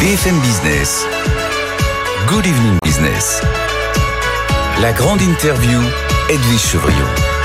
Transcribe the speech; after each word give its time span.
BFM 0.00 0.40
Business. 0.42 1.04
Good 2.28 2.46
evening 2.46 2.78
business. 2.84 3.40
La 4.80 4.92
grande 4.92 5.22
interview, 5.22 5.82
Edwige 6.28 6.60
Chevriot. 6.60 7.37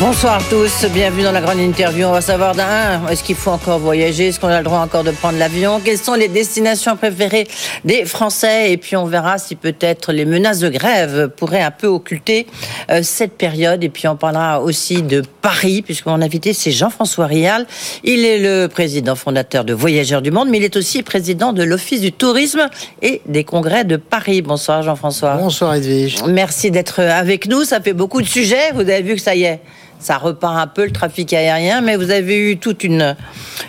Bonsoir 0.00 0.38
à 0.38 0.42
tous, 0.48 0.86
bienvenue 0.86 1.24
dans 1.24 1.30
la 1.30 1.42
grande 1.42 1.58
interview. 1.58 2.06
On 2.06 2.12
va 2.12 2.22
savoir 2.22 2.54
d'un, 2.54 3.06
est-ce 3.08 3.22
qu'il 3.22 3.36
faut 3.36 3.50
encore 3.50 3.78
voyager? 3.78 4.28
Est-ce 4.28 4.40
qu'on 4.40 4.48
a 4.48 4.56
le 4.56 4.64
droit 4.64 4.78
encore 4.78 5.04
de 5.04 5.10
prendre 5.10 5.38
l'avion? 5.38 5.78
Quelles 5.84 5.98
sont 5.98 6.14
les 6.14 6.28
destinations 6.28 6.96
préférées 6.96 7.46
des 7.84 8.06
Français? 8.06 8.72
Et 8.72 8.78
puis 8.78 8.96
on 8.96 9.04
verra 9.04 9.36
si 9.36 9.56
peut-être 9.56 10.14
les 10.14 10.24
menaces 10.24 10.60
de 10.60 10.70
grève 10.70 11.28
pourraient 11.36 11.60
un 11.60 11.70
peu 11.70 11.86
occulter 11.86 12.46
euh, 12.90 13.00
cette 13.02 13.34
période. 13.34 13.84
Et 13.84 13.90
puis 13.90 14.08
on 14.08 14.16
parlera 14.16 14.62
aussi 14.62 15.02
de 15.02 15.22
Paris, 15.42 15.82
puisque 15.82 16.06
mon 16.06 16.22
invité 16.22 16.54
c'est 16.54 16.70
Jean-François 16.70 17.26
Rial. 17.26 17.66
Il 18.02 18.24
est 18.24 18.38
le 18.38 18.68
président 18.68 19.16
fondateur 19.16 19.64
de 19.64 19.74
Voyageurs 19.74 20.22
du 20.22 20.30
Monde, 20.30 20.48
mais 20.48 20.56
il 20.56 20.64
est 20.64 20.76
aussi 20.76 21.02
président 21.02 21.52
de 21.52 21.62
l'Office 21.62 22.00
du 22.00 22.10
tourisme 22.10 22.70
et 23.02 23.20
des 23.26 23.44
congrès 23.44 23.84
de 23.84 23.98
Paris. 23.98 24.40
Bonsoir 24.40 24.82
Jean-François. 24.82 25.34
Bonsoir 25.34 25.74
Edwige. 25.74 26.22
Merci 26.26 26.70
d'être 26.70 27.00
avec 27.00 27.46
nous. 27.48 27.64
Ça 27.64 27.82
fait 27.82 27.92
beaucoup 27.92 28.22
de 28.22 28.26
sujets. 28.26 28.72
Vous 28.72 28.80
avez 28.80 29.02
vu 29.02 29.14
que 29.14 29.20
ça 29.20 29.34
y 29.34 29.42
est 29.42 29.60
ça 30.00 30.18
repart 30.18 30.56
un 30.56 30.66
peu 30.66 30.84
le 30.84 30.90
trafic 30.90 31.32
aérien, 31.32 31.80
mais 31.80 31.96
vous 31.96 32.10
avez 32.10 32.50
eu 32.50 32.58
toute 32.58 32.84
une, 32.84 33.16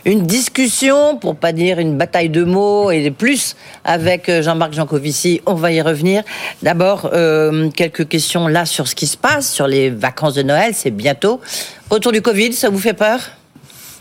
une 0.05 0.25
discussion, 0.25 1.17
pour 1.17 1.35
pas 1.35 1.51
dire 1.51 1.79
une 1.79 1.97
bataille 1.97 2.29
de 2.29 2.43
mots 2.43 2.89
et 2.91 3.11
plus, 3.11 3.55
avec 3.83 4.29
euh, 4.29 4.41
Jean-Marc 4.41 4.73
Jancovici. 4.73 5.41
On 5.45 5.53
va 5.53 5.71
y 5.71 5.81
revenir. 5.81 6.23
D'abord, 6.63 7.09
euh, 7.13 7.69
quelques 7.69 8.07
questions 8.07 8.47
là 8.47 8.65
sur 8.65 8.87
ce 8.87 8.95
qui 8.95 9.07
se 9.07 9.17
passe, 9.17 9.51
sur 9.51 9.67
les 9.67 9.89
vacances 9.89 10.35
de 10.35 10.43
Noël, 10.43 10.73
c'est 10.73 10.91
bientôt. 10.91 11.41
Autour 11.89 12.11
du 12.11 12.21
Covid, 12.21 12.53
ça 12.53 12.69
vous 12.69 12.79
fait 12.79 12.93
peur? 12.93 13.19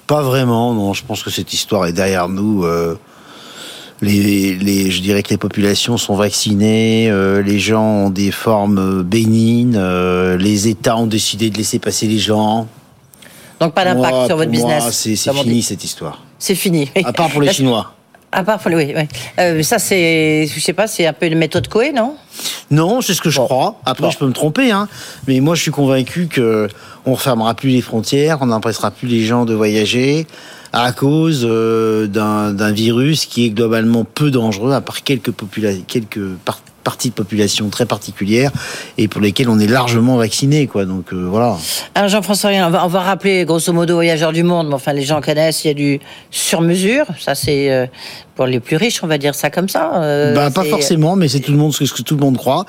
Pas 0.07 0.23
vraiment, 0.23 0.73
non. 0.75 0.93
Je 0.93 1.05
pense 1.05 1.23
que 1.23 1.31
cette 1.31 1.53
histoire 1.53 1.87
est 1.87 1.93
derrière 1.93 2.29
nous. 2.29 2.65
Euh 2.65 2.99
les, 4.03 4.91
je 4.91 5.01
dirais 5.01 5.23
que 5.23 5.31
les 5.31 5.37
populations 5.37 5.97
sont 5.97 6.15
vaccinées, 6.15 7.11
euh, 7.11 7.43
les 7.43 7.59
gens 7.59 8.07
ont 8.07 8.11
des 8.11 8.31
formes 8.31 9.03
bénignes, 9.03 9.77
euh, 9.77 10.37
les 10.37 10.69
États 10.69 10.97
ont 10.97 11.07
décidé 11.07 11.51
de 11.51 11.59
laisser 11.59 11.79
passer 11.79 12.07
les 12.07 12.19
gens. 12.19 12.67
Donc 13.61 13.75
pas 13.75 13.85
d'impact 13.85 14.27
sur 14.27 14.37
votre 14.37 14.51
business. 14.51 14.91
C'est 14.91 15.17
fini 15.17 15.63
cette 15.63 15.85
histoire. 15.85 16.23
C'est 16.39 16.55
fini. 16.55 16.91
À 17.05 17.13
part 17.13 17.29
pour 17.29 17.43
les 17.43 17.53
Chinois. 17.53 17.93
À 18.33 18.45
part 18.45 18.61
pour 18.61 18.73
oui, 18.73 18.93
oui. 18.97 19.03
Euh, 19.41 19.63
ça 19.63 19.79
c'est, 19.79 20.47
je 20.47 20.61
sais 20.61 20.73
pas, 20.73 20.87
c'est 20.87 21.05
un 21.05 21.13
peu 21.13 21.27
une 21.27 21.37
méthode 21.37 21.67
Coé, 21.67 21.93
non? 21.93 22.15
Non, 22.71 23.01
c'est 23.01 23.13
ce 23.13 23.21
que 23.21 23.29
je 23.29 23.41
crois. 23.41 23.81
Après, 23.85 24.11
je 24.13 24.19
peux 24.19 24.27
me 24.27 24.33
tromper, 24.33 24.71
hein. 24.71 24.89
Mais 25.27 25.41
moi, 25.41 25.57
je 25.57 25.63
suis 25.63 25.73
convaincu 25.73 26.29
que 26.29 26.69
on 27.05 27.15
refermera 27.15 27.55
plus 27.55 27.71
les 27.71 27.81
frontières, 27.81 28.39
on 28.41 28.47
n'empêchera 28.47 28.93
plus 28.93 29.09
les 29.09 29.25
gens 29.25 29.45
de 29.45 29.55
voyager 29.55 30.27
à 30.73 30.93
cause 30.93 31.47
euh, 31.49 32.07
d'un 32.07 32.73
virus 32.73 33.27
qui 33.27 33.47
est 33.47 33.51
globalement 33.51 34.05
peu 34.05 34.31
dangereux, 34.31 34.73
à 34.73 34.81
part 34.81 35.03
quelques, 35.03 35.33
quelques 35.87 36.37
parties 36.83 37.11
de 37.11 37.15
population 37.15 37.69
très 37.69 37.87
particulières 37.87 38.51
et 38.99 39.09
pour 39.09 39.21
lesquelles 39.21 39.49
on 39.49 39.59
est 39.59 39.67
largement 39.67 40.17
vacciné, 40.17 40.67
quoi. 40.67 40.85
Donc 40.85 41.13
euh, 41.13 41.27
voilà. 41.29 41.57
Alors 41.95 42.09
Jean-François, 42.09 42.51
on 42.51 42.71
va, 42.71 42.85
on 42.85 42.89
va 42.89 43.01
rappeler 43.01 43.45
grosso 43.45 43.73
modo 43.73 43.95
voyageurs 43.95 44.33
du 44.33 44.43
monde, 44.43 44.69
mais 44.69 44.75
enfin 44.75 44.93
les 44.93 45.03
gens 45.03 45.21
connaissent, 45.21 45.65
il 45.65 45.69
y 45.69 45.71
a 45.71 45.75
du 45.75 46.01
sur-mesure, 46.31 47.07
ça 47.19 47.35
c'est 47.35 47.71
euh, 47.71 47.87
pour 48.35 48.47
les 48.47 48.61
plus 48.61 48.77
riches, 48.77 49.03
on 49.03 49.07
va 49.07 49.19
dire 49.19 49.35
ça 49.35 49.51
comme 49.51 49.69
ça. 49.69 49.93
Euh, 49.97 50.35
bah, 50.35 50.51
pas 50.51 50.65
forcément, 50.65 51.17
mais 51.17 51.29
c'est 51.29 51.41
tout 51.41 51.53
le 51.53 51.59
monde 51.59 51.75
ce 51.75 51.85
que 51.85 52.03
tout 52.03 52.15
le 52.15 52.21
monde 52.21 52.39
croit. 52.39 52.65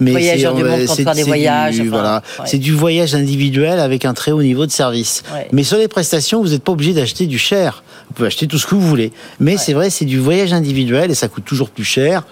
Mais 0.00 0.10
voyageurs 0.10 0.54
du 0.54 0.64
monde 0.64 0.80
quand 0.86 0.94
faire 0.94 1.14
des 1.14 1.22
voyages. 1.22 1.80
voilà, 1.80 2.22
c'est 2.44 2.58
du 2.58 2.72
voyage 2.72 3.14
individuel 3.14 3.80
avec 3.80 4.04
un 4.04 4.14
très 4.14 4.32
haut 4.32 4.42
niveau 4.42 4.66
de 4.66 4.70
service. 4.70 5.22
Mais 5.52 5.64
sur 5.64 5.78
les 5.78 5.88
prestations, 5.88 6.42
vous 6.42 6.50
n'êtes 6.50 6.62
pas 6.62 6.72
obligé 6.72 6.92
d'acheter 6.92 7.26
du 7.26 7.38
cher. 7.38 7.82
Vous 8.08 8.14
pouvez 8.14 8.26
acheter 8.26 8.46
tout 8.46 8.58
ce 8.58 8.66
que 8.66 8.74
vous 8.74 8.86
voulez. 8.86 9.12
Mais 9.40 9.56
c'est 9.56 9.72
vrai, 9.72 9.88
c'est 9.88 10.04
du 10.04 10.18
voyage 10.18 10.52
individuel 10.52 11.10
et 11.10 11.14
ça 11.14 11.28
coûte 11.28 11.44
toujours 11.44 11.70
plus 11.70 11.84
cher 11.84 12.24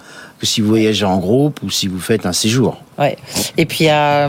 que 0.43 0.49
si 0.49 0.59
vous 0.59 0.67
voyagez 0.67 1.05
en 1.05 1.19
groupe 1.19 1.61
ou 1.63 1.69
si 1.69 1.87
vous 1.87 2.01
faites 2.01 2.25
un 2.25 2.33
séjour. 2.33 2.75
Ouais. 2.99 3.15
Et 3.55 3.65
puis, 3.65 3.87
euh, 3.87 4.27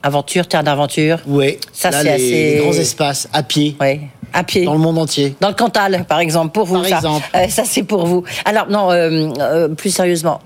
aventure, 0.00 0.46
terre 0.46 0.62
d'aventure. 0.62 1.18
Oui. 1.26 1.58
Ça, 1.72 1.90
c'est 1.90 2.08
assez. 2.08 2.58
grands 2.60 2.72
espaces, 2.72 3.28
à 3.32 3.42
pied. 3.42 3.76
Oui. 3.80 4.02
À 4.32 4.44
pied. 4.44 4.64
Dans 4.64 4.74
le 4.74 4.78
monde 4.78 4.98
entier. 4.98 5.34
Dans 5.40 5.48
le 5.48 5.54
Cantal, 5.54 6.04
par 6.08 6.20
exemple, 6.20 6.52
pour 6.52 6.66
vous. 6.66 6.76
Par 6.76 6.86
ça. 6.86 6.96
exemple. 6.98 7.26
Euh, 7.34 7.48
ça, 7.48 7.64
c'est 7.64 7.82
pour 7.82 8.06
vous. 8.06 8.22
Alors, 8.44 8.68
non, 8.70 8.92
euh, 8.92 9.28
euh, 9.40 9.68
plus 9.70 9.90
sérieusement. 9.90 10.40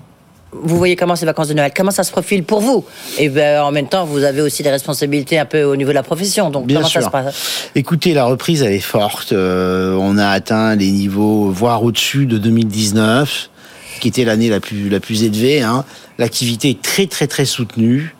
Vous 0.51 0.75
voyez 0.77 0.95
comment 0.95 1.15
ces 1.15 1.27
vacances 1.27 1.49
de 1.49 1.53
Noël? 1.53 1.71
Comment 1.75 1.91
ça 1.91 2.03
se 2.03 2.11
profile 2.11 2.43
pour 2.43 2.61
vous? 2.61 2.83
Et 3.19 3.29
ben, 3.29 3.61
en 3.61 3.71
même 3.71 3.87
temps, 3.87 4.05
vous 4.05 4.23
avez 4.23 4.41
aussi 4.41 4.63
des 4.63 4.71
responsabilités 4.71 5.37
un 5.37 5.45
peu 5.45 5.61
au 5.61 5.75
niveau 5.75 5.91
de 5.91 5.95
la 5.95 6.01
profession. 6.01 6.49
Donc, 6.49 6.65
Bien 6.65 6.77
comment 6.77 6.87
sûr. 6.87 7.01
ça 7.01 7.07
se 7.07 7.11
passe? 7.11 7.69
Écoutez, 7.75 8.15
la 8.15 8.25
reprise, 8.25 8.63
elle 8.63 8.73
est 8.73 8.79
forte. 8.79 9.33
on 9.33 10.17
a 10.17 10.29
atteint 10.29 10.75
les 10.75 10.89
niveaux, 10.89 11.51
voire 11.51 11.83
au-dessus 11.83 12.25
de 12.25 12.39
2019 12.39 13.51
qui 13.99 14.07
était 14.07 14.25
l'année 14.25 14.49
la 14.49 14.59
plus, 14.59 14.89
la 14.89 14.99
plus 14.99 15.23
élevée. 15.23 15.61
Hein. 15.61 15.85
L'activité 16.17 16.69
est 16.69 16.81
très 16.81 17.07
très 17.07 17.27
très 17.27 17.45
soutenue 17.45 18.15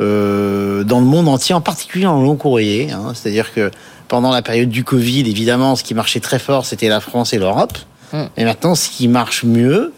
euh, 0.00 0.84
dans 0.84 1.00
le 1.00 1.06
monde 1.06 1.28
entier, 1.28 1.54
en 1.54 1.60
particulier 1.60 2.06
en 2.06 2.22
long 2.22 2.36
courrier. 2.36 2.90
Hein. 2.92 3.12
C'est-à-dire 3.14 3.52
que 3.52 3.70
pendant 4.06 4.30
la 4.30 4.42
période 4.42 4.68
du 4.68 4.84
Covid, 4.84 5.20
évidemment, 5.20 5.76
ce 5.76 5.82
qui 5.82 5.94
marchait 5.94 6.20
très 6.20 6.38
fort, 6.38 6.64
c'était 6.64 6.88
la 6.88 7.00
France 7.00 7.32
et 7.32 7.38
l'Europe. 7.38 7.76
Mm. 8.12 8.22
Et 8.36 8.44
maintenant, 8.44 8.74
ce 8.74 8.88
qui 8.88 9.08
marche 9.08 9.44
mieux, 9.44 9.92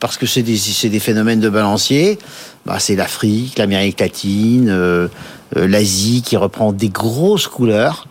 parce 0.00 0.18
que 0.18 0.26
c'est 0.26 0.42
des, 0.42 0.58
des, 0.88 1.00
phénomènes 1.00 1.40
de 1.40 1.48
balancier, 1.48 2.18
bah, 2.66 2.78
c'est 2.78 2.96
l'Afrique, 2.96 3.58
l'Amérique 3.58 4.00
latine, 4.00 4.68
euh, 4.68 5.08
l'Asie 5.54 6.22
qui 6.22 6.36
reprend 6.36 6.72
des 6.72 6.88
grosses 6.88 7.48
couleurs. 7.48 8.06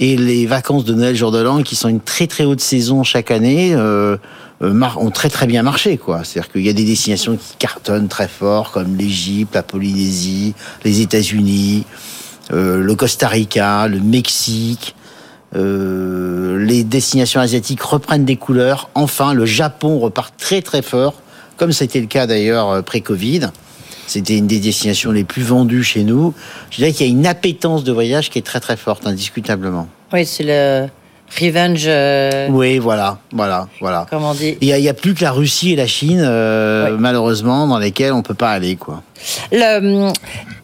Et 0.00 0.16
les 0.16 0.46
vacances 0.46 0.84
de 0.84 0.94
Noël, 0.94 1.16
jour 1.16 1.30
de 1.30 1.38
l'an, 1.38 1.62
qui 1.62 1.76
sont 1.76 1.88
une 1.88 2.00
très 2.00 2.26
très 2.26 2.44
haute 2.44 2.60
saison 2.60 3.02
chaque 3.02 3.30
année, 3.30 3.74
euh, 3.74 4.16
euh, 4.62 4.80
ont 4.96 5.10
très 5.10 5.30
très 5.30 5.46
bien 5.46 5.62
marché 5.62 5.98
quoi. 5.98 6.24
C'est-à-dire 6.24 6.52
qu'il 6.52 6.62
y 6.62 6.68
a 6.68 6.72
des 6.72 6.84
destinations 6.84 7.36
qui 7.36 7.56
cartonnent 7.58 8.08
très 8.08 8.28
fort 8.28 8.72
comme 8.72 8.96
l'Égypte, 8.96 9.54
la 9.54 9.62
Polynésie, 9.62 10.54
les 10.84 11.00
États-Unis, 11.00 11.84
euh, 12.52 12.80
le 12.80 12.94
Costa 12.94 13.28
Rica, 13.28 13.88
le 13.88 14.00
Mexique. 14.00 14.94
Euh, 15.56 16.58
les 16.58 16.84
destinations 16.84 17.40
asiatiques 17.40 17.82
reprennent 17.82 18.24
des 18.24 18.36
couleurs. 18.36 18.90
Enfin, 18.94 19.32
le 19.32 19.46
Japon 19.46 19.98
repart 19.98 20.34
très 20.36 20.60
très 20.60 20.82
fort, 20.82 21.14
comme 21.56 21.72
c'était 21.72 22.00
le 22.00 22.06
cas 22.06 22.26
d'ailleurs 22.26 22.70
euh, 22.70 22.82
pré-Covid. 22.82 23.48
C'était 24.08 24.38
une 24.38 24.46
des 24.46 24.58
destinations 24.58 25.12
les 25.12 25.24
plus 25.24 25.42
vendues 25.42 25.84
chez 25.84 26.02
nous. 26.02 26.34
Je 26.70 26.76
dirais 26.78 26.92
qu'il 26.92 27.06
y 27.06 27.08
a 27.10 27.12
une 27.12 27.26
appétence 27.26 27.84
de 27.84 27.92
voyage 27.92 28.30
qui 28.30 28.38
est 28.38 28.42
très 28.42 28.60
très 28.60 28.76
forte, 28.76 29.06
indiscutablement. 29.06 29.86
Oui, 30.12 30.24
c'est 30.24 30.44
le 30.44 30.88
Revenge. 31.38 31.84
Euh, 31.86 32.48
oui, 32.50 32.78
voilà, 32.78 33.18
voilà, 33.32 33.68
voilà. 33.80 34.06
Comment 34.08 34.30
on 34.30 34.34
dit 34.34 34.56
Il 34.62 34.74
n'y 34.74 34.88
a, 34.88 34.94
plus 34.94 35.14
que 35.14 35.22
la 35.22 35.30
Russie 35.30 35.72
et 35.72 35.76
la 35.76 35.86
Chine, 35.86 36.22
euh, 36.24 36.96
malheureusement, 36.98 37.66
dans 37.66 37.78
lesquelles 37.78 38.12
on 38.12 38.22
peut 38.22 38.34
pas 38.34 38.50
aller, 38.50 38.76
quoi. 38.76 39.02
Le, 39.52 40.10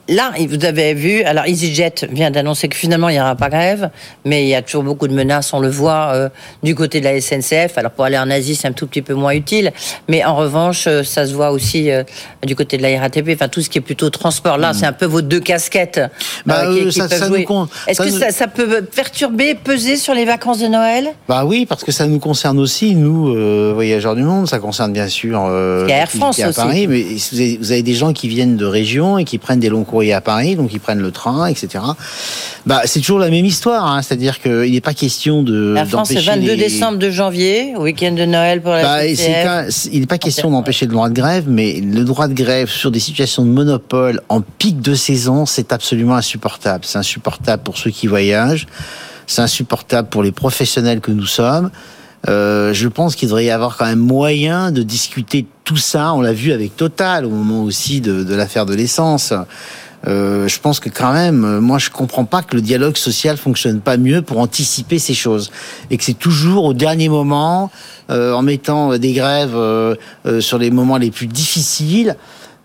Là, 0.08 0.32
vous 0.36 0.64
avez 0.66 0.92
vu, 0.92 1.22
alors 1.22 1.46
EasyJet 1.46 2.08
vient 2.10 2.30
d'annoncer 2.30 2.68
que 2.68 2.76
finalement 2.76 3.08
il 3.08 3.14
n'y 3.14 3.20
aura 3.20 3.36
pas 3.36 3.48
grève, 3.48 3.88
mais 4.26 4.44
il 4.44 4.48
y 4.48 4.54
a 4.54 4.60
toujours 4.60 4.82
beaucoup 4.82 5.08
de 5.08 5.14
menaces, 5.14 5.54
on 5.54 5.60
le 5.60 5.70
voit 5.70 6.10
euh, 6.12 6.28
du 6.62 6.74
côté 6.74 7.00
de 7.00 7.04
la 7.04 7.18
SNCF. 7.18 7.78
Alors 7.78 7.90
pour 7.90 8.04
aller 8.04 8.18
en 8.18 8.30
Asie, 8.30 8.54
c'est 8.54 8.68
un 8.68 8.72
tout 8.72 8.86
petit 8.86 9.00
peu 9.00 9.14
moins 9.14 9.32
utile, 9.32 9.72
mais 10.08 10.22
en 10.22 10.36
revanche, 10.36 10.86
euh, 10.88 11.04
ça 11.04 11.26
se 11.26 11.32
voit 11.32 11.52
aussi 11.52 11.90
euh, 11.90 12.02
du 12.42 12.54
côté 12.54 12.76
de 12.76 12.82
la 12.82 13.00
RATP, 13.00 13.30
enfin 13.32 13.48
tout 13.48 13.62
ce 13.62 13.70
qui 13.70 13.78
est 13.78 13.80
plutôt 13.80 14.10
transport. 14.10 14.58
Là, 14.58 14.72
mm. 14.72 14.74
c'est 14.74 14.86
un 14.86 14.92
peu 14.92 15.06
vos 15.06 15.22
deux 15.22 15.40
casquettes 15.40 16.02
bah, 16.44 16.66
qui, 16.66 16.92
ça, 16.92 17.08
peuvent 17.08 17.28
jouer. 17.28 17.46
Est-ce 17.86 18.02
que 18.02 18.10
ça, 18.10 18.30
ça, 18.30 18.46
peut 18.46 18.82
perturber, 18.82 19.54
peser 19.54 19.96
sur 19.96 20.12
les 20.12 20.26
vacances 20.26 20.58
de 20.58 20.66
Noël? 20.66 21.08
Bah 21.28 21.46
oui, 21.46 21.64
parce 21.64 21.82
que 21.82 21.92
ça 21.92 22.06
nous 22.06 22.18
concerne 22.18 22.58
aussi, 22.58 22.94
nous, 22.94 23.72
voyageurs 23.72 24.16
du 24.16 24.22
monde. 24.22 24.48
Ça 24.48 24.58
concerne 24.58 24.92
bien 24.92 25.08
sûr 25.08 25.48
Air 25.88 26.10
France 26.10 26.40
à 26.40 26.52
Paris, 26.52 26.86
mais 26.88 27.02
vous 27.02 27.40
avez, 27.40 27.56
vous 27.56 27.72
avez 27.72 27.82
des 27.82 27.94
gens 27.94 28.12
qui 28.12 28.28
viennent 28.28 28.58
de 28.58 28.66
régions 28.66 29.16
et 29.16 29.24
qui 29.24 29.38
prennent 29.38 29.60
des 29.60 29.70
longs 29.70 29.84
à 30.02 30.20
Paris, 30.20 30.56
donc 30.56 30.72
ils 30.72 30.80
prennent 30.80 31.00
le 31.00 31.10
train, 31.10 31.46
etc. 31.46 31.84
Bah, 32.66 32.82
c'est 32.84 33.00
toujours 33.00 33.18
la 33.18 33.30
même 33.30 33.44
histoire, 33.44 33.86
hein. 33.86 34.02
c'est-à-dire 34.02 34.40
qu'il 34.40 34.72
n'est 34.72 34.80
pas 34.80 34.94
question 34.94 35.42
de. 35.42 35.72
La 35.74 35.84
France, 35.84 36.08
c'est 36.08 36.20
22 36.20 36.56
décembre 36.56 36.98
de 36.98 37.10
janvier, 37.10 37.74
week-end 37.76 38.12
de 38.12 38.24
Noël 38.24 38.60
pour 38.60 38.72
la 38.72 38.82
bah, 38.82 39.06
Il 39.06 40.00
n'est 40.00 40.06
pas 40.06 40.18
question 40.18 40.50
d'empêcher 40.50 40.86
le 40.86 40.92
droit 40.92 41.08
de 41.08 41.14
grève, 41.14 41.44
mais 41.48 41.80
le 41.80 42.04
droit 42.04 42.28
de 42.28 42.34
grève 42.34 42.68
sur 42.68 42.90
des 42.90 43.00
situations 43.00 43.44
de 43.44 43.50
monopole 43.50 44.20
en 44.28 44.40
pic 44.40 44.80
de 44.80 44.94
saison, 44.94 45.46
c'est 45.46 45.72
absolument 45.72 46.16
insupportable. 46.16 46.84
C'est 46.84 46.98
insupportable 46.98 47.62
pour 47.62 47.78
ceux 47.78 47.90
qui 47.90 48.06
voyagent, 48.06 48.66
c'est 49.26 49.42
insupportable 49.42 50.08
pour 50.08 50.22
les 50.22 50.32
professionnels 50.32 51.00
que 51.00 51.10
nous 51.10 51.26
sommes. 51.26 51.70
Euh, 52.28 52.72
je 52.72 52.88
pense 52.88 53.16
qu'il 53.16 53.28
devrait 53.28 53.44
y 53.44 53.50
avoir 53.50 53.76
quand 53.76 53.84
même 53.84 53.98
moyen 53.98 54.72
de 54.72 54.82
discuter 54.82 55.46
tout 55.64 55.76
ça. 55.76 56.14
On 56.14 56.22
l'a 56.22 56.32
vu 56.32 56.52
avec 56.52 56.76
Total 56.76 57.26
au 57.26 57.30
moment 57.30 57.62
aussi 57.62 58.00
de, 58.00 58.24
de 58.24 58.34
l'affaire 58.34 58.66
de 58.66 58.74
l'essence. 58.74 59.34
Euh, 60.06 60.48
je 60.48 60.60
pense 60.60 60.80
que 60.80 60.90
quand 60.90 61.12
même, 61.12 61.44
euh, 61.44 61.60
moi 61.60 61.78
je 61.78 61.90
comprends 61.90 62.24
pas 62.24 62.42
que 62.42 62.54
le 62.56 62.62
dialogue 62.62 62.96
social 62.96 63.36
fonctionne 63.36 63.80
pas 63.80 63.96
mieux 63.96 64.20
pour 64.22 64.38
anticiper 64.38 64.98
ces 64.98 65.14
choses 65.14 65.50
et 65.90 65.96
que 65.96 66.04
c'est 66.04 66.18
toujours 66.18 66.64
au 66.64 66.74
dernier 66.74 67.08
moment, 67.08 67.70
euh, 68.10 68.32
en 68.32 68.42
mettant 68.42 68.98
des 68.98 69.12
grèves 69.12 69.56
sur 70.40 70.58
les 70.58 70.70
moments 70.70 70.98
les 70.98 71.10
plus 71.10 71.26
difficiles. 71.26 72.16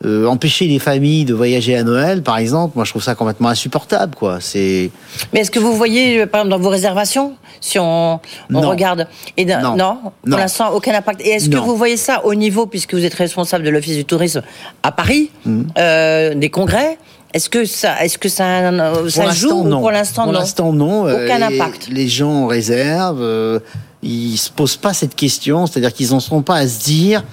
euh, 0.05 0.25
empêcher 0.25 0.65
les 0.65 0.79
familles 0.79 1.25
de 1.25 1.33
voyager 1.33 1.75
à 1.75 1.83
Noël, 1.83 2.23
par 2.23 2.37
exemple, 2.37 2.73
moi 2.75 2.85
je 2.85 2.91
trouve 2.91 3.03
ça 3.03 3.15
complètement 3.15 3.49
insupportable, 3.49 4.15
quoi. 4.15 4.37
C'est. 4.39 4.91
Mais 5.33 5.41
est-ce 5.41 5.51
que 5.51 5.59
vous 5.59 5.73
voyez, 5.73 6.25
par 6.25 6.41
exemple, 6.41 6.57
dans 6.57 6.63
vos 6.63 6.69
réservations, 6.69 7.35
si 7.59 7.79
on, 7.79 8.19
on 8.53 8.61
regarde, 8.61 9.07
et 9.35 9.45
non. 9.45 9.75
non, 9.75 9.97
pour 10.27 10.37
l'instant 10.37 10.71
aucun 10.73 10.93
impact. 10.93 11.21
Et 11.21 11.31
est-ce 11.31 11.49
que 11.49 11.57
vous 11.57 11.75
voyez 11.75 11.97
ça 11.97 12.25
au 12.25 12.33
niveau, 12.33 12.65
puisque 12.65 12.93
vous 12.93 13.03
êtes 13.03 13.13
responsable 13.13 13.63
de 13.65 13.69
l'Office 13.69 13.95
du 13.95 14.05
tourisme 14.05 14.41
à 14.83 14.91
Paris, 14.91 15.31
mmh. 15.45 15.61
euh, 15.77 16.35
des 16.35 16.49
congrès? 16.49 16.97
Est-ce 17.33 17.49
que 17.49 17.65
ça, 17.65 18.03
est-ce 18.03 18.17
que 18.17 18.29
ça, 18.29 18.71
ça 19.09 19.29
joue 19.31 19.63
non. 19.63 19.81
pour 19.81 19.91
l'instant 19.91 20.25
non 20.25 20.31
Pour 20.31 20.39
l'instant 20.39 20.73
non. 20.73 21.03
Aucun 21.03 21.41
impact. 21.41 21.89
Les 21.91 22.07
gens 22.07 22.47
réservent. 22.47 23.61
ils 24.01 24.37
se 24.37 24.49
posent 24.49 24.77
pas 24.77 24.93
cette 24.93 25.15
question, 25.15 25.67
c'est-à-dire 25.67 25.93
qu'ils 25.93 26.09
n'en 26.09 26.19
sont 26.19 26.41
pas 26.41 26.55
à 26.55 26.67
se 26.67 26.83
dire 26.83 27.23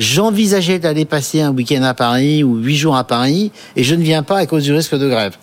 J'envisageais 0.00 0.78
d'aller 0.78 1.04
passer 1.04 1.42
un 1.42 1.52
week-end 1.52 1.82
à 1.82 1.92
Paris 1.92 2.42
ou 2.42 2.56
huit 2.56 2.76
jours 2.76 2.96
à 2.96 3.04
Paris 3.04 3.52
et 3.76 3.84
je 3.84 3.94
ne 3.94 4.02
viens 4.02 4.22
pas 4.22 4.38
à 4.38 4.46
cause 4.46 4.64
du 4.64 4.72
risque 4.72 4.94
de 4.94 5.06
grève. 5.06 5.36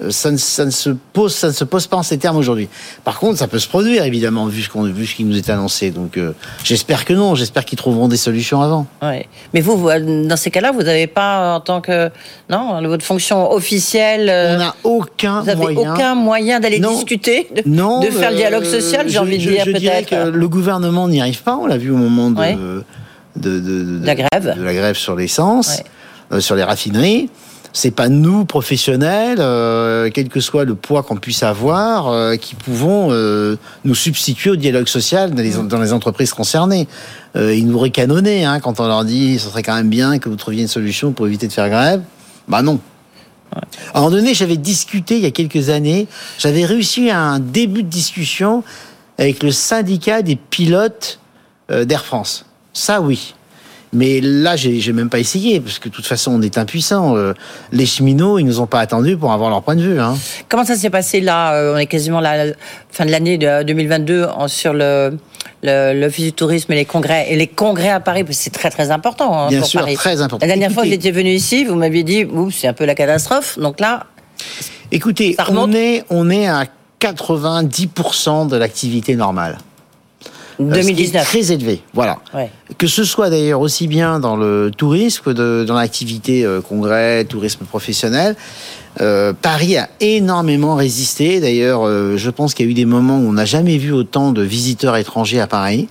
Euh, 0.00 0.10
ça 0.10 0.30
ne, 0.30 0.36
ça 0.36 0.64
ne, 0.64 0.70
se 0.70 0.90
pose, 0.90 1.34
ça 1.34 1.48
ne 1.48 1.52
se 1.52 1.64
pose 1.64 1.86
pas 1.86 1.98
en 1.98 2.02
ces 2.02 2.18
termes 2.18 2.36
aujourd'hui. 2.36 2.68
Par 3.04 3.18
contre, 3.18 3.38
ça 3.38 3.48
peut 3.48 3.58
se 3.58 3.68
produire 3.68 4.04
évidemment 4.04 4.46
vu 4.46 4.62
ce 4.62 4.70
qu'on, 4.70 4.84
vu 4.84 5.06
ce 5.06 5.14
qui 5.14 5.24
nous 5.24 5.36
est 5.36 5.50
annoncé. 5.50 5.90
Donc, 5.90 6.16
euh, 6.16 6.32
j'espère 6.64 7.04
que 7.04 7.12
non. 7.12 7.34
J'espère 7.34 7.64
qu'ils 7.64 7.78
trouveront 7.78 8.08
des 8.08 8.16
solutions 8.16 8.62
avant. 8.62 8.86
Ouais. 9.02 9.26
Mais 9.52 9.60
vous, 9.60 9.88
dans 9.88 10.36
ces 10.36 10.50
cas-là, 10.50 10.72
vous 10.72 10.82
n'avez 10.82 11.06
pas 11.06 11.56
en 11.56 11.60
tant 11.60 11.80
que 11.80 12.10
non 12.48 12.80
votre 12.88 13.04
fonction 13.04 13.52
officielle. 13.52 14.28
Euh, 14.30 14.54
On 14.54 14.58
n'a 14.58 14.74
aucun 14.84 15.40
vous 15.42 15.50
avez 15.50 15.74
moyen. 15.74 15.94
Aucun 15.94 16.14
moyen 16.14 16.60
d'aller 16.60 16.80
discuter, 16.80 17.48
de, 17.54 17.62
non, 17.66 18.00
de 18.00 18.06
faire 18.10 18.30
le 18.30 18.36
dialogue 18.36 18.64
social. 18.64 19.08
J'ai 19.08 19.18
envie 19.18 19.38
de 19.38 19.50
dire 19.50 19.64
peut-être. 19.64 20.30
le 20.30 20.48
gouvernement 20.48 21.08
n'y 21.08 21.20
arrive 21.20 21.42
pas. 21.42 21.56
On 21.56 21.66
l'a 21.66 21.76
vu 21.76 21.90
au 21.90 21.96
moment 21.96 22.30
de 22.30 22.82
de, 23.36 24.00
la 24.04 24.14
grève, 24.14 24.56
de 24.56 24.62
la 24.62 24.74
grève 24.74 24.96
sur 24.96 25.16
l'essence, 25.16 25.82
euh, 26.32 26.40
sur 26.40 26.54
les 26.54 26.64
raffineries. 26.64 27.30
C'est 27.72 27.90
pas 27.90 28.08
nous 28.08 28.44
professionnels, 28.44 29.38
euh, 29.40 30.10
quel 30.12 30.28
que 30.28 30.40
soit 30.40 30.64
le 30.64 30.74
poids 30.74 31.02
qu'on 31.02 31.16
puisse 31.16 31.42
avoir, 31.42 32.08
euh, 32.08 32.36
qui 32.36 32.54
pouvons 32.54 33.10
nous 33.84 33.94
substituer 33.94 34.50
au 34.50 34.56
dialogue 34.56 34.88
social 34.88 35.32
dans 35.32 35.80
les, 35.80 35.92
entreprises 35.92 36.32
concernées. 36.32 36.86
ils 37.34 37.66
nous 37.66 37.78
ricanonnaient 37.78 38.44
hein, 38.44 38.60
quand 38.60 38.80
on 38.80 38.86
leur 38.86 39.04
dit 39.04 39.38
ce 39.38 39.48
serait 39.48 39.62
quand 39.62 39.74
même 39.74 39.88
bien 39.88 40.18
que 40.18 40.28
vous 40.28 40.36
trouviez 40.36 40.62
une 40.62 40.68
solution 40.68 41.12
pour 41.12 41.26
éviter 41.26 41.48
de 41.48 41.52
faire 41.52 41.68
grève. 41.68 42.02
Bah 42.48 42.62
non. 42.62 42.78
À 43.54 43.98
un 43.98 44.00
moment 44.00 44.10
donné, 44.10 44.32
j'avais 44.34 44.56
discuté 44.56 45.16
il 45.16 45.22
y 45.22 45.26
a 45.26 45.30
quelques 45.30 45.68
années, 45.68 46.08
j'avais 46.38 46.64
réussi 46.64 47.10
un 47.10 47.38
début 47.38 47.82
de 47.82 47.88
discussion 47.88 48.64
avec 49.18 49.42
le 49.42 49.50
syndicat 49.50 50.22
des 50.22 50.36
pilotes 50.36 51.20
d'Air 51.68 52.04
France. 52.04 52.46
Ça, 52.72 53.00
oui. 53.00 53.34
Mais 53.94 54.20
là, 54.22 54.56
j'ai 54.56 54.92
même 54.92 55.10
pas 55.10 55.18
essayé, 55.18 55.60
parce 55.60 55.78
que 55.78 55.90
de 55.90 55.94
toute 55.94 56.06
façon, 56.06 56.32
on 56.32 56.40
est 56.40 56.56
impuissant. 56.56 57.14
Euh, 57.14 57.34
les 57.72 57.84
cheminots, 57.84 58.38
ils 58.38 58.44
nous 58.44 58.60
ont 58.60 58.66
pas 58.66 58.80
attendus 58.80 59.18
pour 59.18 59.32
avoir 59.32 59.50
leur 59.50 59.62
point 59.62 59.76
de 59.76 59.82
vue. 59.82 60.00
Hein. 60.00 60.16
Comment 60.48 60.64
ça 60.64 60.76
s'est 60.76 60.88
passé 60.88 61.20
là 61.20 61.54
euh, 61.54 61.74
On 61.74 61.78
est 61.78 61.86
quasiment 61.86 62.18
à 62.18 62.36
la 62.36 62.52
fin 62.90 63.04
de 63.04 63.10
l'année 63.10 63.36
2022 63.36 64.28
sur 64.46 64.72
le 64.72 65.18
l'Office 65.62 66.24
du 66.24 66.32
tourisme 66.32 66.72
et 66.72 66.76
les 66.76 66.84
congrès. 66.84 67.26
Et 67.30 67.36
les 67.36 67.46
congrès 67.46 67.90
à 67.90 68.00
Paris, 68.00 68.24
c'est 68.30 68.52
très 68.52 68.70
très 68.70 68.90
important. 68.90 69.38
Hein, 69.38 69.48
Bien 69.48 69.60
pour 69.60 69.68
sûr, 69.68 69.80
Paris. 69.80 69.94
très 69.94 70.20
important. 70.20 70.44
La 70.44 70.48
dernière 70.48 70.72
fois 70.72 70.84
que 70.84 70.88
j'étais 70.88 71.10
venu 71.10 71.30
ici, 71.30 71.64
vous 71.64 71.76
m'aviez 71.76 72.02
dit, 72.02 72.26
c'est 72.50 72.68
un 72.68 72.72
peu 72.72 72.84
la 72.84 72.94
catastrophe. 72.94 73.58
Donc 73.58 73.78
là, 73.78 74.06
écoutez, 74.90 75.36
on 75.50 75.72
est, 75.72 76.02
on 76.10 76.30
est 76.30 76.48
à 76.48 76.64
90% 77.00 78.48
de 78.48 78.56
l'activité 78.56 79.16
normale. 79.16 79.58
2019. 80.58 81.22
Euh, 81.22 81.24
très 81.24 81.52
élevé, 81.52 81.82
voilà. 81.94 82.18
Que 82.78 82.86
ce 82.86 83.04
soit 83.04 83.30
d'ailleurs 83.30 83.60
aussi 83.60 83.86
bien 83.86 84.20
dans 84.20 84.36
le 84.36 84.70
tourisme 84.76 85.22
que 85.24 85.64
dans 85.64 85.74
l'activité 85.74 86.44
euh, 86.44 86.60
congrès, 86.60 87.24
tourisme 87.24 87.64
professionnel. 87.64 88.36
Euh, 89.00 89.32
Paris 89.32 89.76
a 89.76 89.88
énormément 90.00 90.74
résisté. 90.74 91.40
D'ailleurs, 91.40 91.86
je 91.86 92.30
pense 92.30 92.54
qu'il 92.54 92.66
y 92.66 92.68
a 92.68 92.70
eu 92.70 92.74
des 92.74 92.84
moments 92.84 93.18
où 93.18 93.28
on 93.28 93.32
n'a 93.32 93.46
jamais 93.46 93.78
vu 93.78 93.92
autant 93.92 94.32
de 94.32 94.42
visiteurs 94.42 94.96
étrangers 94.96 95.40
à 95.40 95.46
Paris. 95.46 95.88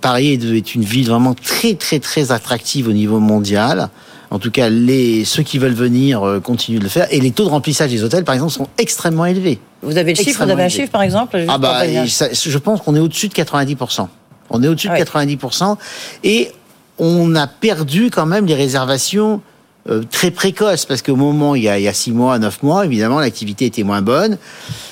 Paris 0.00 0.32
est 0.34 0.74
une 0.74 0.84
ville 0.84 1.08
vraiment 1.08 1.34
très 1.34 1.74
très 1.74 1.98
très 1.98 2.30
attractive 2.30 2.86
au 2.86 2.92
niveau 2.92 3.18
mondial. 3.18 3.88
En 4.30 4.38
tout 4.38 4.50
cas, 4.50 4.68
les, 4.68 5.24
ceux 5.24 5.42
qui 5.42 5.58
veulent 5.58 5.72
venir 5.72 6.22
euh, 6.22 6.40
continuent 6.40 6.78
de 6.78 6.84
le 6.84 6.90
faire. 6.90 7.06
Et 7.10 7.20
les 7.20 7.30
taux 7.30 7.44
de 7.44 7.50
remplissage 7.50 7.90
des 7.90 8.04
hôtels, 8.04 8.24
par 8.24 8.34
exemple, 8.34 8.52
sont 8.52 8.68
extrêmement 8.76 9.24
élevés. 9.24 9.58
Vous 9.82 9.96
avez 9.96 10.12
le 10.12 10.22
chiffre 10.22 10.44
Vous 10.44 10.50
avez 10.50 10.64
un 10.64 10.68
chiffre, 10.68 10.90
par 10.90 11.02
exemple 11.02 11.42
Ah 11.48 11.58
bah, 11.58 11.84
je 11.86 12.58
pense 12.58 12.82
qu'on 12.82 12.94
est 12.94 13.00
au-dessus 13.00 13.28
de 13.28 13.34
90%. 13.34 14.06
On 14.50 14.62
est 14.62 14.68
au-dessus 14.68 14.88
de 14.88 14.94
90%. 14.94 15.62
Ah 15.62 15.76
Et 16.24 16.50
on 16.98 17.34
a 17.34 17.46
perdu 17.46 18.10
quand 18.10 18.26
même 18.26 18.44
les 18.46 18.54
réservations 18.54 19.40
euh, 19.88 20.02
très 20.10 20.30
précoces, 20.30 20.84
parce 20.84 21.00
qu'au 21.00 21.16
moment, 21.16 21.54
il 21.54 21.62
y, 21.62 21.68
a, 21.68 21.78
il 21.78 21.84
y 21.84 21.88
a 21.88 21.94
six 21.94 22.12
mois, 22.12 22.38
neuf 22.38 22.62
mois, 22.62 22.84
évidemment, 22.84 23.20
l'activité 23.20 23.64
était 23.64 23.84
moins 23.84 24.02
bonne. 24.02 24.36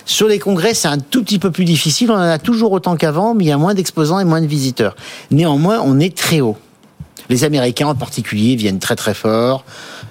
Sur 0.06 0.28
les 0.28 0.38
congrès, 0.38 0.72
c'est 0.72 0.88
un 0.88 0.98
tout 0.98 1.22
petit 1.22 1.38
peu 1.38 1.50
plus 1.50 1.66
difficile. 1.66 2.10
On 2.10 2.14
en 2.14 2.20
a 2.20 2.38
toujours 2.38 2.72
autant 2.72 2.96
qu'avant, 2.96 3.34
mais 3.34 3.44
il 3.44 3.48
y 3.48 3.52
a 3.52 3.58
moins 3.58 3.74
d'exposants 3.74 4.18
et 4.18 4.24
moins 4.24 4.40
de 4.40 4.46
visiteurs. 4.46 4.96
Néanmoins, 5.30 5.82
on 5.84 6.00
est 6.00 6.16
très 6.16 6.40
haut. 6.40 6.56
Les 7.28 7.44
Américains 7.44 7.88
en 7.88 7.94
particulier 7.94 8.56
viennent 8.56 8.78
très 8.78 8.96
très 8.96 9.14
fort. 9.14 9.64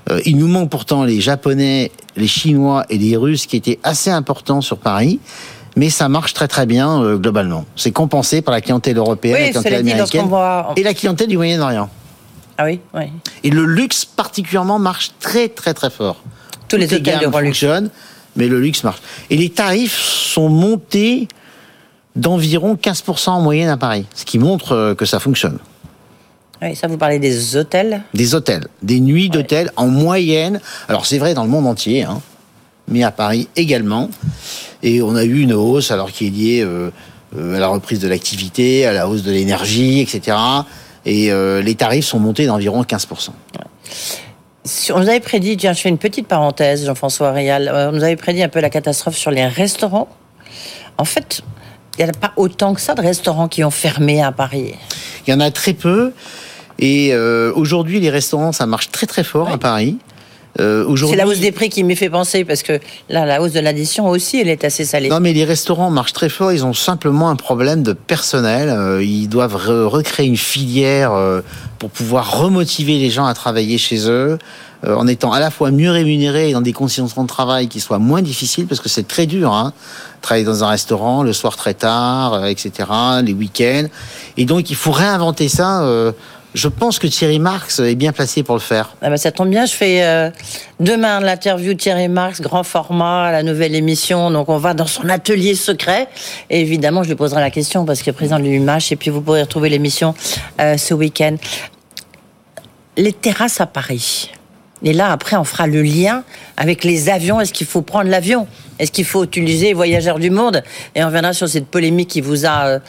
Euh, 0.09 0.21
il 0.25 0.37
nous 0.37 0.47
manque 0.47 0.69
pourtant 0.69 1.03
les 1.03 1.21
Japonais, 1.21 1.91
les 2.15 2.27
Chinois 2.27 2.85
et 2.89 2.97
les 2.97 3.15
Russes 3.17 3.45
qui 3.45 3.55
étaient 3.55 3.79
assez 3.83 4.09
importants 4.09 4.61
sur 4.61 4.77
Paris. 4.77 5.19
Mais 5.75 5.89
ça 5.89 6.07
marche 6.07 6.33
très 6.33 6.47
très 6.47 6.65
bien 6.65 7.01
euh, 7.01 7.17
globalement. 7.17 7.65
C'est 7.75 7.91
compensé 7.91 8.41
par 8.41 8.53
la 8.53 8.61
clientèle 8.61 8.97
européenne, 8.97 9.33
la 9.33 9.49
clientèle 9.49 9.73
américaine 9.75 10.29
et 10.77 10.83
la 10.83 10.93
clientèle 10.93 11.27
du 11.27 11.37
Moyen-Orient. 11.37 11.89
Ah 12.57 12.65
oui, 12.65 12.79
oui. 12.93 13.03
Et 13.43 13.49
le 13.49 13.65
luxe 13.65 14.05
particulièrement 14.05 14.79
marche 14.79 15.11
très 15.19 15.49
très 15.49 15.73
très 15.73 15.89
fort. 15.89 16.21
Tous 16.69 16.77
les 16.77 16.93
hôtels 16.93 17.19
de 17.19 17.29
fonctionnent, 17.29 17.89
mais 18.35 18.47
le 18.47 18.59
luxe 18.59 18.83
marche. 18.83 19.01
Et 19.29 19.35
les 19.35 19.49
tarifs 19.49 19.99
sont 19.99 20.47
montés 20.47 21.27
d'environ 22.15 22.75
15% 22.75 23.31
en 23.31 23.41
moyenne 23.41 23.69
à 23.69 23.77
Paris, 23.77 24.05
ce 24.15 24.23
qui 24.23 24.39
montre 24.39 24.71
euh, 24.71 24.95
que 24.95 25.05
ça 25.05 25.19
fonctionne. 25.19 25.59
Oui, 26.65 26.75
ça, 26.75 26.87
vous 26.87 26.97
parlez 26.97 27.19
des 27.19 27.55
hôtels 27.55 28.01
Des 28.15 28.33
hôtels, 28.33 28.67
des 28.81 28.99
nuits 28.99 29.29
d'hôtels 29.29 29.71
en 29.75 29.85
moyenne. 29.85 30.59
Alors, 30.89 31.05
c'est 31.05 31.19
vrai 31.19 31.35
dans 31.35 31.43
le 31.43 31.49
monde 31.49 31.67
entier, 31.67 32.01
hein, 32.01 32.21
mais 32.87 33.03
à 33.03 33.11
Paris 33.11 33.47
également. 33.55 34.09
Et 34.81 35.03
on 35.03 35.15
a 35.15 35.23
eu 35.23 35.41
une 35.41 35.53
hausse, 35.53 35.91
alors 35.91 36.11
qui 36.11 36.25
est 36.25 36.29
liée 36.31 36.61
euh, 36.63 36.89
euh, 37.37 37.55
à 37.55 37.59
la 37.59 37.67
reprise 37.67 37.99
de 37.99 38.07
l'activité, 38.07 38.87
à 38.87 38.93
la 38.93 39.07
hausse 39.07 39.21
de 39.21 39.31
l'énergie, 39.31 39.99
etc. 40.01 40.37
Et 41.05 41.31
euh, 41.31 41.61
les 41.61 41.75
tarifs 41.75 42.05
sont 42.05 42.19
montés 42.19 42.47
d'environ 42.47 42.81
15%. 42.81 43.29
On 44.91 44.99
nous 44.99 45.07
avait 45.07 45.19
prédit, 45.19 45.57
tiens, 45.57 45.73
je 45.73 45.81
fais 45.81 45.89
une 45.89 45.99
petite 45.99 46.27
parenthèse, 46.27 46.83
Jean-François 46.87 47.31
Réal, 47.31 47.71
on 47.71 47.91
nous 47.91 48.03
avait 48.03 48.15
prédit 48.15 48.41
un 48.41 48.49
peu 48.49 48.59
la 48.59 48.71
catastrophe 48.71 49.17
sur 49.17 49.29
les 49.29 49.45
restaurants. 49.45 50.07
En 50.97 51.05
fait, 51.05 51.43
il 51.99 52.03
n'y 52.03 52.09
a 52.09 52.13
pas 52.13 52.33
autant 52.35 52.73
que 52.73 52.81
ça 52.81 52.95
de 52.95 53.01
restaurants 53.01 53.47
qui 53.47 53.63
ont 53.63 53.69
fermé 53.69 54.23
à 54.23 54.31
Paris. 54.31 54.73
Il 55.27 55.31
y 55.31 55.33
en 55.33 55.39
a 55.39 55.51
très 55.51 55.73
peu. 55.73 56.11
Et 56.79 57.13
euh, 57.13 57.51
aujourd'hui, 57.55 57.99
les 57.99 58.09
restaurants, 58.09 58.51
ça 58.51 58.65
marche 58.65 58.91
très 58.91 59.07
très 59.07 59.23
fort 59.23 59.49
à 59.49 59.57
Paris. 59.57 59.97
Euh, 60.59 60.95
c'est 60.95 61.17
la 61.17 61.27
hausse 61.27 61.39
des 61.39 61.51
prix 61.51 61.69
qui 61.69 61.83
m'y 61.83 61.97
fait 61.97 62.09
penser 62.09 62.45
parce 62.45 62.63
que 62.63 62.79
là, 63.09 63.25
la 63.25 63.41
hausse 63.41 63.51
de 63.51 63.59
l'addition 63.59 64.07
aussi, 64.07 64.39
elle 64.39 64.47
est 64.47 64.63
assez 64.63 64.85
salée. 64.85 65.09
Non, 65.09 65.19
mais 65.19 65.33
les 65.33 65.43
restaurants 65.43 65.89
marchent 65.89 66.13
très 66.13 66.29
fort. 66.29 66.53
Ils 66.53 66.65
ont 66.65 66.73
simplement 66.73 67.29
un 67.29 67.35
problème 67.35 67.83
de 67.83 67.91
personnel. 67.91 68.69
Euh, 68.69 69.03
ils 69.03 69.27
doivent 69.27 69.55
recréer 69.55 70.27
une 70.27 70.37
filière 70.37 71.11
euh, 71.11 71.41
pour 71.77 71.89
pouvoir 71.89 72.39
remotiver 72.39 72.97
les 72.99 73.09
gens 73.09 73.25
à 73.25 73.33
travailler 73.33 73.77
chez 73.77 74.09
eux 74.09 74.37
en 74.87 75.07
étant 75.07 75.31
à 75.31 75.39
la 75.39 75.49
fois 75.49 75.71
mieux 75.71 75.89
rémunérés 75.89 76.51
et 76.51 76.53
dans 76.53 76.61
des 76.61 76.73
conditions 76.73 77.05
de 77.07 77.27
travail 77.27 77.67
qui 77.67 77.79
soient 77.79 77.97
moins 77.97 78.21
difficiles 78.21 78.67
parce 78.67 78.79
que 78.79 78.89
c'est 78.89 79.07
très 79.07 79.25
dur. 79.25 79.51
Hein, 79.51 79.73
travailler 80.21 80.45
dans 80.45 80.63
un 80.63 80.67
restaurant 80.67 81.23
le 81.23 81.33
soir 81.33 81.55
très 81.55 81.73
tard, 81.73 82.45
etc. 82.45 82.71
Les 83.23 83.33
week-ends. 83.33 83.87
Et 84.37 84.45
donc, 84.45 84.69
il 84.69 84.75
faut 84.75 84.91
réinventer 84.91 85.49
ça. 85.49 86.13
Je 86.55 86.69
pense 86.69 86.99
que 86.99 87.07
Thierry 87.07 87.37
Marx 87.37 87.79
est 87.79 87.95
bien 87.95 88.13
placé 88.13 88.41
pour 88.41 88.55
le 88.55 88.61
faire. 88.61 88.95
Bah 89.01 89.17
ça 89.17 89.33
tombe 89.33 89.49
bien, 89.49 89.65
je 89.65 89.73
fais 89.73 90.03
euh, 90.03 90.29
demain 90.79 91.19
l'interview 91.19 91.73
Thierry 91.73 92.07
Marx, 92.07 92.39
grand 92.39 92.63
format, 92.63 93.29
la 93.29 93.43
nouvelle 93.43 93.75
émission. 93.75 94.31
Donc 94.31 94.47
on 94.47 94.57
va 94.57 94.73
dans 94.73 94.87
son 94.87 95.09
atelier 95.09 95.53
secret. 95.53 96.07
Et 96.49 96.61
évidemment, 96.61 97.03
je 97.03 97.09
lui 97.09 97.15
poserai 97.15 97.41
la 97.41 97.51
question 97.51 97.83
parce 97.83 98.01
qu'il 98.01 98.11
est 98.11 98.13
président 98.13 98.39
de 98.39 98.45
l'UMH 98.45 98.91
et 98.91 98.95
puis 98.95 99.09
vous 99.09 99.19
pourrez 99.19 99.41
retrouver 99.41 99.67
l'émission 99.67 100.15
euh, 100.61 100.77
ce 100.77 100.93
week-end. 100.93 101.35
Les 102.95 103.11
terrasses 103.11 103.59
à 103.59 103.65
Paris. 103.65 104.31
Et 104.85 104.93
là, 104.93 105.11
après, 105.11 105.35
on 105.35 105.43
fera 105.43 105.65
le 105.65 105.81
lien 105.81 106.23
avec 106.57 106.83
les 106.83 107.09
avions. 107.09 107.41
Est-ce 107.41 107.51
qu'il 107.51 107.65
faut 107.65 107.81
prendre 107.81 108.09
l'avion? 108.09 108.47
Est-ce 108.77 108.91
qu'il 108.91 109.03
faut 109.03 109.23
utiliser 109.23 109.73
Voyageurs 109.73 110.19
du 110.19 110.29
Monde? 110.29 110.63
Et 110.93 111.03
on 111.03 111.07
reviendra 111.07 111.33
sur 111.33 111.49
cette 111.49 111.65
polémique 111.65 112.09
qui 112.09 112.21
vous 112.21 112.45
a 112.45 112.79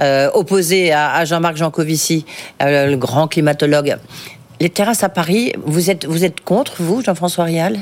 euh, 0.00 0.30
opposé 0.34 0.92
à, 0.92 1.24
Jean-Marc 1.24 1.56
Jancovici, 1.56 2.26
euh, 2.62 2.86
le 2.86 2.96
grand 2.98 3.26
climatologue. 3.26 3.96
Les 4.58 4.70
terrasses 4.70 5.02
à 5.04 5.08
Paris, 5.08 5.52
vous 5.64 5.90
êtes, 5.90 6.06
vous 6.06 6.24
êtes 6.24 6.40
contre, 6.40 6.76
vous, 6.78 7.02
Jean-François 7.02 7.44
Rial? 7.44 7.78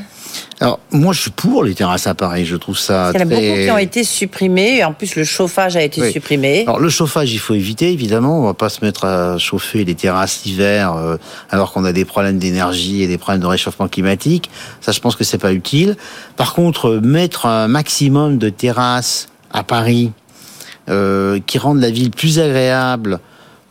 Alors, 0.61 0.81
moi, 0.91 1.13
je 1.13 1.21
suis 1.21 1.31
pour 1.31 1.63
les 1.63 1.75
terrasses 1.75 2.09
à 2.09 2.15
Paris. 2.15 2.45
Je 2.45 2.57
trouve 2.57 2.77
ça. 2.77 3.13
Il 3.15 3.21
y 3.21 3.23
en 3.23 3.27
a 3.27 3.27
très... 3.27 3.49
beaucoup 3.49 3.63
qui 3.65 3.71
ont 3.71 3.79
été 3.79 4.03
supprimés. 4.03 4.83
En 4.83 4.93
plus, 4.93 5.15
le 5.15 5.23
chauffage 5.23 5.77
a 5.77 5.83
été 5.83 6.01
Oui. 6.01 6.13
supprimé. 6.13 6.65
Alors 6.67 6.81
le 6.81 6.89
chauffage, 6.89 7.33
il 7.33 7.39
faut 7.39 7.55
éviter 7.55 7.93
évidemment. 7.93 8.41
On 8.41 8.45
va 8.47 8.55
pas 8.55 8.69
se 8.69 8.85
mettre 8.85 9.05
à 9.05 9.39
chauffer 9.39 9.85
les 9.85 9.95
terrasses 9.95 10.43
l'hiver 10.45 10.95
euh, 10.95 11.17
alors 11.51 11.73
qu'on 11.73 11.85
a 11.85 11.93
des 11.93 12.05
problèmes 12.05 12.39
d'énergie 12.39 13.03
et 13.03 13.07
des 13.07 13.19
problèmes 13.19 13.43
de 13.43 13.47
réchauffement 13.47 13.87
climatique. 13.87 14.51
Ça, 14.81 14.91
je 14.91 14.99
pense 14.99 15.15
que 15.15 15.23
c'est 15.23 15.39
pas 15.39 15.53
utile. 15.53 15.97
Par 16.37 16.55
contre, 16.55 16.97
mettre 16.97 17.47
un 17.47 17.69
maximum 17.69 18.39
de 18.39 18.49
terrasses 18.49 19.29
à 19.53 19.63
Paris 19.63 20.11
euh, 20.89 21.39
qui 21.47 21.59
rendent 21.59 21.81
la 21.81 21.91
ville 21.91 22.11
plus 22.11 22.41
agréable. 22.41 23.21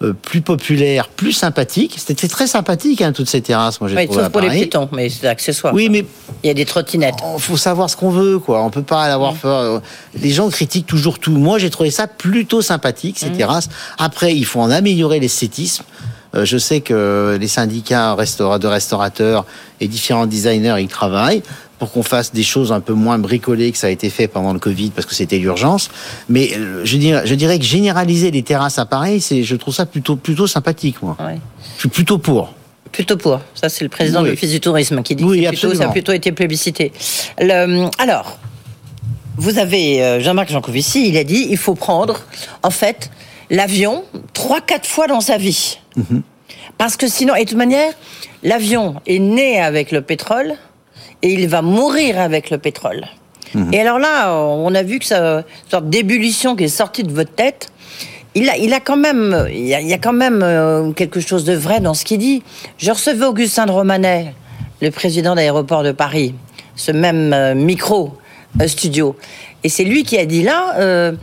Euh, 0.03 0.13
plus 0.13 0.41
populaire, 0.41 1.07
plus 1.07 1.31
sympathique. 1.33 1.95
C'était 1.97 2.27
très 2.27 2.47
sympathique, 2.47 3.01
hein, 3.01 3.13
toutes 3.13 3.29
ces 3.29 3.41
terrasses. 3.41 3.79
Moi, 3.79 3.89
j'ai 3.89 3.95
Oui, 3.95 4.05
trouvé 4.05 4.19
sauf 4.19 4.27
à 4.27 4.29
pour 4.29 4.41
les 4.41 4.49
piétons, 4.49 4.89
mais 4.91 5.09
c'est 5.09 5.27
accessoire. 5.27 5.73
Oui, 5.73 5.87
mais 5.89 6.05
Il 6.43 6.47
y 6.47 6.49
a 6.49 6.53
des 6.53 6.65
trottinettes. 6.65 7.15
il 7.35 7.41
faut 7.41 7.57
savoir 7.57 7.89
ce 7.89 7.95
qu'on 7.95 8.09
veut, 8.09 8.39
quoi. 8.39 8.63
On 8.63 8.69
peut 8.69 8.83
pas 8.83 9.03
avoir 9.05 9.33
peur. 9.35 9.81
Les 10.19 10.31
gens 10.31 10.49
critiquent 10.49 10.87
toujours 10.87 11.19
tout. 11.19 11.31
Moi, 11.31 11.57
j'ai 11.57 11.69
trouvé 11.69 11.89
ça 11.91 12.07
plutôt 12.07 12.61
sympathique, 12.61 13.17
ces 13.19 13.31
terrasses. 13.31 13.69
Après, 13.97 14.35
il 14.35 14.45
faut 14.45 14.59
en 14.59 14.71
améliorer 14.71 15.19
l'esthétisme. 15.19 15.83
Euh, 16.35 16.45
je 16.45 16.57
sais 16.57 16.81
que 16.81 17.37
les 17.39 17.47
syndicats 17.47 18.15
de 18.15 18.67
restaurateurs 18.67 19.45
et 19.79 19.87
différents 19.87 20.25
designers 20.25 20.81
y 20.81 20.87
travaillent 20.87 21.43
pour 21.83 21.91
qu'on 21.91 22.01
fasse 22.03 22.31
des 22.31 22.43
choses 22.43 22.71
un 22.71 22.79
peu 22.79 22.93
moins 22.93 23.19
bricolées 23.19 23.69
que 23.73 23.77
ça 23.77 23.87
a 23.87 23.89
été 23.89 24.09
fait 24.09 24.29
pendant 24.29 24.53
le 24.53 24.59
Covid 24.59 24.91
parce 24.91 25.05
que 25.05 25.13
c'était 25.13 25.37
l'urgence. 25.37 25.89
Mais 26.29 26.51
euh, 26.55 26.85
je 26.85 26.95
dirais, 26.95 27.23
je 27.25 27.35
dirais 27.35 27.59
que 27.59 27.65
généraliser 27.65 28.31
les 28.31 28.41
terrasses 28.41 28.79
à 28.79 28.85
Paris, 28.85 29.19
c'est, 29.19 29.43
je 29.43 29.55
trouve 29.57 29.73
ça 29.75 29.85
plutôt, 29.85 30.15
plutôt 30.15 30.47
sympathique, 30.47 31.01
moi. 31.03 31.17
Ouais. 31.19 31.39
Je 31.75 31.81
suis 31.81 31.89
plutôt 31.89 32.19
pour. 32.19 32.53
Plutôt 32.93 33.17
pour. 33.17 33.41
Ça, 33.53 33.67
c'est 33.67 33.83
le 33.83 33.89
président 33.89 34.19
Oui. 34.21 34.27
de 34.27 34.29
l'Office 34.31 34.51
du 34.51 34.61
tourisme 34.61 35.03
qui 35.03 35.13
dit 35.15 35.25
Oui, 35.25 35.43
que 35.43 35.49
plutôt, 35.49 35.73
ça 35.75 35.89
a 35.89 35.89
plutôt 35.89 36.13
été 36.13 36.31
plébiscité. 36.31 36.93
Le- 37.41 37.89
alors, 37.97 38.39
vous 39.35 39.57
avez 39.59 40.01
euh, 40.01 40.21
Jean-Marc 40.21 40.51
Jancovici, 40.51 41.09
il 41.09 41.17
a 41.17 41.25
dit 41.25 41.47
il 41.49 41.57
faut 41.57 41.75
prendre, 41.75 42.21
en 42.61 42.69
fait, 42.71 43.11
l'avion 43.49 44.05
trois, 44.31 44.61
quatre 44.61 44.87
fois 44.87 45.07
dans 45.07 45.19
sa 45.19 45.37
vie. 45.37 45.79
Mhm. 45.97 46.21
Parce 46.77 46.95
que 46.95 47.09
sinon, 47.09 47.35
et 47.35 47.43
de 47.43 47.49
toute 47.49 47.57
manière, 47.57 47.91
l'avion 48.41 48.95
est 49.05 49.19
né 49.19 49.59
avec 49.59 49.91
le 49.91 50.01
pétrole 50.01 50.53
et 51.23 51.33
il 51.33 51.47
va 51.47 51.63
mourir 51.63 52.19
avec 52.19 52.51
le 52.51 52.59
pétrole. 52.59 53.05
Mhm. 53.55 53.73
Et 53.73 53.79
alors 53.79 53.97
là, 53.97 54.35
on 54.35 54.75
a 54.75 54.83
vu 54.83 54.99
que 54.99 55.05
ça, 55.05 55.37
une 55.37 55.43
sorte 55.69 55.89
d'ébullition 55.89 56.55
qui 56.55 56.65
est 56.65 56.67
sortie 56.67 57.03
de 57.03 57.11
votre 57.11 57.33
tête. 57.33 57.69
Il 58.35 58.49
a, 58.49 58.57
il 58.57 58.73
a 58.73 58.79
quand 58.79 58.97
même, 58.97 59.47
il 59.51 59.65
y 59.67 59.93
a, 59.93 59.97
quand 59.97 60.13
même 60.13 60.41
euh, 60.43 60.91
quelque 60.91 61.19
chose 61.19 61.45
de 61.45 61.53
vrai 61.53 61.79
dans 61.79 61.93
ce 61.93 62.03
qu'il 62.03 62.17
dit. 62.17 62.43
Je 62.77 62.91
recevais 62.91 63.25
Augustin 63.25 63.65
de 63.67 63.71
Romanet, 63.71 64.33
le 64.81 64.89
président 64.91 65.35
d'aéroport 65.35 65.83
de 65.83 65.91
Paris, 65.91 66.33
ce 66.75 66.91
même 66.91 67.31
euh, 67.31 67.53
micro 67.53 68.13
euh, 68.59 68.67
studio, 68.67 69.15
et 69.63 69.69
c'est 69.69 69.83
lui 69.83 70.03
qui 70.03 70.17
a 70.17 70.25
dit 70.25 70.43
là. 70.43 70.75
euh, 70.77 71.13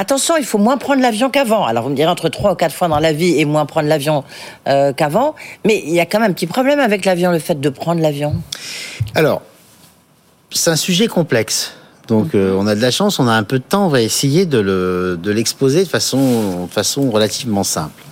Attention, 0.00 0.36
il 0.38 0.44
faut 0.44 0.58
moins 0.58 0.76
prendre 0.76 1.02
l'avion 1.02 1.28
qu'avant. 1.28 1.64
Alors 1.66 1.82
vous 1.82 1.90
me 1.90 1.96
direz 1.96 2.08
entre 2.08 2.28
trois 2.28 2.52
ou 2.52 2.54
quatre 2.54 2.72
fois 2.72 2.86
dans 2.86 3.00
la 3.00 3.12
vie 3.12 3.40
et 3.40 3.44
moins 3.44 3.66
prendre 3.66 3.88
l'avion 3.88 4.22
euh, 4.68 4.92
qu'avant, 4.92 5.34
mais 5.64 5.82
il 5.84 5.92
y 5.92 5.98
a 5.98 6.06
quand 6.06 6.20
même 6.20 6.30
un 6.30 6.32
petit 6.32 6.46
problème 6.46 6.78
avec 6.78 7.04
l'avion, 7.04 7.32
le 7.32 7.40
fait 7.40 7.58
de 7.58 7.68
prendre 7.68 8.00
l'avion. 8.00 8.36
Alors, 9.16 9.42
c'est 10.50 10.70
un 10.70 10.76
sujet 10.76 11.06
complexe. 11.08 11.72
Donc, 12.06 12.34
euh, 12.34 12.56
on 12.58 12.66
a 12.66 12.74
de 12.74 12.80
la 12.80 12.90
chance, 12.90 13.18
on 13.18 13.28
a 13.28 13.32
un 13.32 13.42
peu 13.42 13.58
de 13.58 13.64
temps, 13.64 13.84
on 13.86 13.90
va 13.90 14.00
essayer 14.00 14.46
de 14.46 14.58
le- 14.58 15.18
de 15.22 15.30
l'exposer 15.30 15.84
de 15.84 15.88
façon, 15.88 16.64
de 16.66 16.70
façon 16.70 17.10
relativement 17.10 17.64
simple. 17.64 18.02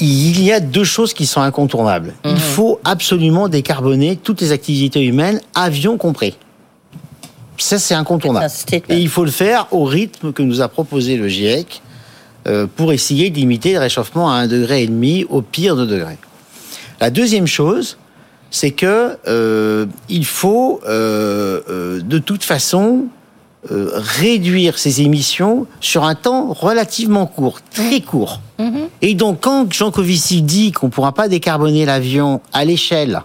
Il 0.00 0.42
y 0.42 0.52
a 0.52 0.60
deux 0.60 0.84
choses 0.84 1.12
qui 1.12 1.26
sont 1.26 1.40
incontournables. 1.40 2.14
Il 2.24 2.38
faut 2.38 2.80
absolument 2.84 3.48
décarboner 3.48 4.16
toutes 4.16 4.40
les 4.40 4.52
activités 4.52 5.02
humaines, 5.04 5.40
avions 5.54 5.96
compris. 5.96 6.36
Ça, 7.56 7.78
c'est 7.78 7.94
incontournable. 7.94 8.44
Et 8.94 8.98
il 9.00 9.08
faut 9.08 9.24
le 9.24 9.32
faire 9.32 9.66
au 9.72 9.84
rythme 9.84 10.32
que 10.32 10.42
nous 10.42 10.60
a 10.60 10.68
proposé 10.68 11.16
le 11.16 11.26
GIEC 11.26 11.82
euh, 12.46 12.66
pour 12.76 12.92
essayer 12.92 13.30
de 13.30 13.36
limiter 13.36 13.72
le 13.72 13.80
réchauffement 13.80 14.30
à 14.30 14.34
un 14.34 14.46
degré 14.46 14.84
et 14.84 14.86
demi, 14.86 15.24
au 15.28 15.42
pire 15.42 15.74
de 15.74 15.84
degrés. 15.84 16.18
La 17.00 17.10
deuxième 17.10 17.48
chose, 17.48 17.96
c'est 18.50 18.70
que 18.70 19.16
euh, 19.26 19.86
il 20.08 20.24
faut 20.24 20.80
euh, 20.86 21.60
euh, 21.68 22.00
de 22.00 22.18
toute 22.18 22.44
façon 22.44 23.06
euh, 23.70 23.90
réduire 23.94 24.78
ces 24.78 25.02
émissions 25.02 25.66
sur 25.80 26.04
un 26.04 26.14
temps 26.14 26.52
relativement 26.52 27.26
court, 27.26 27.58
très 27.72 28.00
court. 28.00 28.40
Et 29.02 29.14
donc, 29.14 29.38
quand 29.40 29.72
Jean 29.72 29.90
Covici 29.90 30.42
dit 30.42 30.72
qu'on 30.72 30.86
ne 30.86 30.90
pourra 30.90 31.12
pas 31.12 31.28
décarboner 31.28 31.84
l'avion 31.84 32.40
à 32.52 32.64
l'échelle 32.64 33.22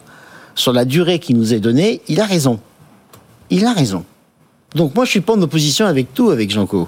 sur 0.55 0.73
la 0.73 0.85
durée 0.85 1.19
qui 1.19 1.33
nous 1.33 1.53
est 1.53 1.59
donnée, 1.59 2.01
il 2.07 2.19
a 2.19 2.25
raison. 2.25 2.59
Il 3.49 3.65
a 3.65 3.73
raison. 3.73 4.05
Donc 4.75 4.95
moi, 4.95 5.05
je 5.05 5.11
suis 5.11 5.21
pas 5.21 5.33
en 5.33 5.41
opposition 5.41 5.85
avec 5.85 6.13
tout 6.13 6.31
avec 6.31 6.49
Jean-Co. 6.51 6.87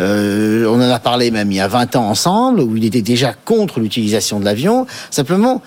Euh, 0.00 0.66
on 0.66 0.76
en 0.76 0.90
a 0.90 0.98
parlé 0.98 1.30
même 1.30 1.50
il 1.52 1.56
y 1.56 1.60
a 1.60 1.68
20 1.68 1.96
ans 1.96 2.08
ensemble, 2.08 2.60
où 2.60 2.76
il 2.76 2.84
était 2.84 3.02
déjà 3.02 3.32
contre 3.32 3.80
l'utilisation 3.80 4.40
de 4.40 4.44
l'avion. 4.44 4.86
Simplement, 5.10 5.62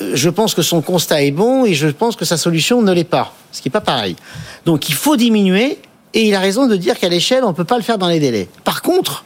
je 0.00 0.28
pense 0.28 0.54
que 0.54 0.62
son 0.62 0.82
constat 0.82 1.22
est 1.22 1.30
bon 1.30 1.64
et 1.64 1.74
je 1.74 1.88
pense 1.88 2.16
que 2.16 2.24
sa 2.24 2.36
solution 2.36 2.82
ne 2.82 2.92
l'est 2.92 3.04
pas, 3.04 3.34
ce 3.52 3.62
qui 3.62 3.68
est 3.68 3.70
pas 3.70 3.80
pareil. 3.80 4.16
Donc 4.64 4.88
il 4.88 4.94
faut 4.94 5.16
diminuer 5.16 5.78
et 6.14 6.28
il 6.28 6.34
a 6.34 6.40
raison 6.40 6.66
de 6.66 6.76
dire 6.76 6.98
qu'à 6.98 7.08
l'échelle, 7.08 7.44
on 7.44 7.52
peut 7.52 7.64
pas 7.64 7.76
le 7.76 7.82
faire 7.82 7.98
dans 7.98 8.08
les 8.08 8.20
délais. 8.20 8.48
Par 8.64 8.82
contre, 8.82 9.24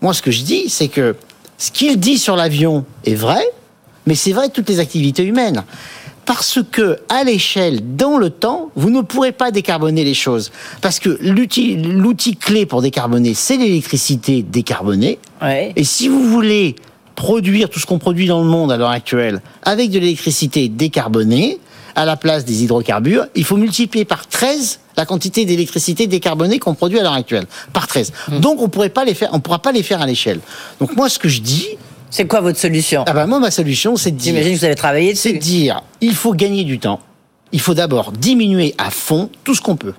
moi, 0.00 0.14
ce 0.14 0.22
que 0.22 0.30
je 0.30 0.42
dis, 0.42 0.68
c'est 0.68 0.88
que 0.88 1.16
ce 1.58 1.70
qu'il 1.70 1.98
dit 1.98 2.18
sur 2.18 2.36
l'avion 2.36 2.84
est 3.04 3.14
vrai, 3.14 3.44
mais 4.06 4.14
c'est 4.14 4.32
vrai 4.32 4.48
de 4.48 4.52
toutes 4.52 4.68
les 4.68 4.78
activités 4.78 5.24
humaines. 5.24 5.64
Parce 6.26 6.58
que, 6.70 6.98
à 7.08 7.22
l'échelle, 7.22 7.96
dans 7.96 8.18
le 8.18 8.30
temps, 8.30 8.70
vous 8.74 8.90
ne 8.90 9.00
pourrez 9.00 9.30
pas 9.30 9.52
décarboner 9.52 10.02
les 10.02 10.14
choses. 10.14 10.50
Parce 10.80 10.98
que 10.98 11.18
l'outil 11.20 11.76
l'outil 11.76 12.36
clé 12.36 12.66
pour 12.66 12.82
décarboner, 12.82 13.32
c'est 13.34 13.56
l'électricité 13.56 14.42
décarbonée. 14.42 15.18
Ouais. 15.40 15.72
Et 15.76 15.84
si 15.84 16.08
vous 16.08 16.22
voulez 16.28 16.74
produire 17.16 17.68
tout 17.68 17.80
ce 17.80 17.86
qu'on 17.86 17.98
produit 17.98 18.26
dans 18.26 18.40
le 18.40 18.46
monde 18.46 18.70
à 18.70 18.76
l'heure 18.76 18.90
actuelle 18.90 19.40
avec 19.64 19.90
de 19.90 19.98
l'électricité 19.98 20.68
décarbonée, 20.68 21.58
à 21.96 22.04
la 22.04 22.16
place 22.16 22.44
des 22.44 22.62
hydrocarbures, 22.62 23.26
il 23.34 23.44
faut 23.44 23.56
multiplier 23.56 24.04
par 24.04 24.26
13 24.28 24.80
la 24.98 25.06
quantité 25.06 25.44
d'électricité 25.46 26.06
décarbonée 26.06 26.58
qu'on 26.58 26.74
produit 26.74 26.98
à 27.00 27.02
l'heure 27.02 27.14
actuelle. 27.14 27.46
Par 27.72 27.86
13. 27.86 28.12
Donc 28.40 28.60
on 28.60 28.68
pourrait 28.68 28.90
pas 28.90 29.04
les 29.04 29.14
faire, 29.14 29.30
on 29.32 29.40
pourra 29.40 29.58
pas 29.60 29.72
les 29.72 29.82
faire 29.82 30.00
à 30.02 30.06
l'échelle. 30.06 30.40
Donc 30.78 30.94
moi, 30.94 31.08
ce 31.08 31.18
que 31.18 31.28
je 31.28 31.40
dis, 31.40 31.66
C'est 32.10 32.26
quoi 32.26 32.40
votre 32.40 32.58
solution? 32.58 33.02
Ah 33.06 33.12
bah 33.12 33.26
moi, 33.26 33.40
ma 33.40 33.50
solution, 33.50 33.96
c'est 33.96 34.10
de 34.10 34.16
dire 34.16 34.32
J'imagine 34.34 34.54
que 34.54 34.58
vous 34.60 34.64
avez 34.64 34.74
travaillé 34.74 35.14
c'est 35.14 35.32
de 35.32 35.38
dessus. 35.38 35.48
dire, 35.50 35.82
il 36.00 36.14
faut 36.14 36.34
gagner 36.34 36.64
du 36.64 36.78
temps. 36.78 37.00
Il 37.52 37.60
faut 37.60 37.74
d'abord 37.74 38.12
diminuer 38.12 38.74
à 38.78 38.90
fond 38.90 39.30
tout 39.44 39.54
ce 39.54 39.60
qu'on 39.60 39.76
peut. 39.76 39.94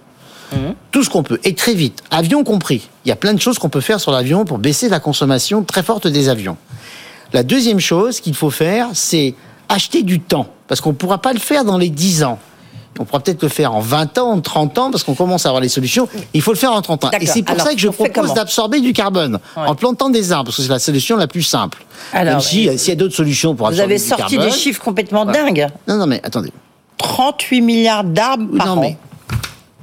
Tout 0.91 1.03
ce 1.03 1.09
qu'on 1.09 1.23
peut. 1.23 1.39
Et 1.43 1.53
très 1.55 1.73
vite. 1.73 2.01
Avion 2.09 2.43
compris. 2.43 2.87
Il 3.05 3.09
y 3.09 3.11
a 3.11 3.17
plein 3.17 3.33
de 3.33 3.41
choses 3.41 3.59
qu'on 3.59 3.69
peut 3.69 3.81
faire 3.81 3.99
sur 3.99 4.11
l'avion 4.11 4.45
pour 4.45 4.59
baisser 4.59 4.87
la 4.87 4.99
consommation 5.01 5.63
très 5.63 5.83
forte 5.83 6.07
des 6.07 6.29
avions. 6.29 6.57
La 7.33 7.43
deuxième 7.43 7.79
chose 7.79 8.19
qu'il 8.19 8.33
faut 8.35 8.49
faire, 8.49 8.87
c'est 8.93 9.35
acheter 9.69 10.03
du 10.03 10.19
temps. 10.19 10.47
Parce 10.67 10.81
qu'on 10.81 10.89
ne 10.91 10.95
pourra 10.95 11.17
pas 11.19 11.33
le 11.33 11.39
faire 11.39 11.63
dans 11.65 11.77
les 11.77 11.89
10 11.89 12.23
ans. 12.23 12.39
On 12.99 13.05
pourra 13.05 13.19
peut-être 13.19 13.43
le 13.43 13.49
faire 13.49 13.75
en 13.75 13.79
20 13.79 14.17
ans, 14.17 14.31
en 14.31 14.41
30 14.41 14.77
ans, 14.79 14.91
parce 14.91 15.03
qu'on 15.03 15.13
commence 15.13 15.45
à 15.45 15.49
avoir 15.49 15.61
les 15.61 15.69
solutions. 15.69 16.09
Il 16.33 16.41
faut 16.41 16.51
le 16.51 16.57
faire 16.57 16.71
en 16.73 16.81
30 16.81 17.05
ans. 17.05 17.11
Et 17.19 17.25
c'est 17.27 17.43
pour 17.43 17.53
Alors, 17.53 17.67
ça 17.67 17.73
que 17.75 17.79
je 17.79 17.89
propose 17.89 18.33
d'absorber 18.33 18.79
du 18.81 18.91
carbone 18.91 19.39
Ouais. 19.55 19.67
en 19.67 19.75
plantant 19.75 20.09
des 20.09 20.31
arbres, 20.31 20.45
parce 20.45 20.57
que 20.57 20.63
c'est 20.63 20.69
la 20.69 20.79
solution 20.79 21.15
la 21.15 21.27
plus 21.27 21.43
simple. 21.43 21.85
Alors, 22.11 22.33
Même 22.33 22.41
si, 22.41 22.67
euh, 22.67 22.75
s'il 22.77 22.89
y 22.89 22.91
a 22.93 22.95
d'autres 22.95 23.15
solutions 23.15 23.53
pour 23.55 23.67
Vous 23.67 23.73
absorber 23.73 23.93
avez 23.95 24.01
du 24.03 24.09
sorti 24.09 24.35
carbone. 24.35 24.49
des 24.51 24.57
chiffres 24.57 24.81
complètement 24.81 25.25
Ouais. 25.25 25.33
dingues. 25.33 25.67
Non, 25.87 25.97
non, 25.97 26.07
mais 26.07 26.19
attendez. 26.23 26.51
38 26.97 27.61
milliards 27.61 28.03
d'arbres 28.03 28.57
par 28.57 28.65
non, 28.65 28.73
an. 28.73 28.81
mais 28.81 28.97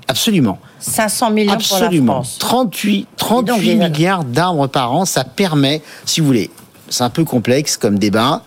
absolument. 0.09 0.59
500 0.81 1.31
millions 1.31 1.53
Absolument. 1.53 2.15
pour 2.15 2.15
la 2.17 2.23
France. 2.25 2.37
38, 2.41 3.07
38 3.17 3.47
Donc, 3.47 3.61
j'ai- 3.63 3.75
milliards 3.77 4.25
d'arbres 4.25 4.67
par 4.67 4.93
an, 4.93 5.05
ça 5.05 5.23
permet, 5.25 5.83
si 6.05 6.21
vous 6.21 6.27
voulez, 6.27 6.51
c'est 6.89 7.05
un 7.05 7.11
peu 7.11 7.25
complexe 7.25 7.77
comme 7.77 7.99
débat. 7.99 8.43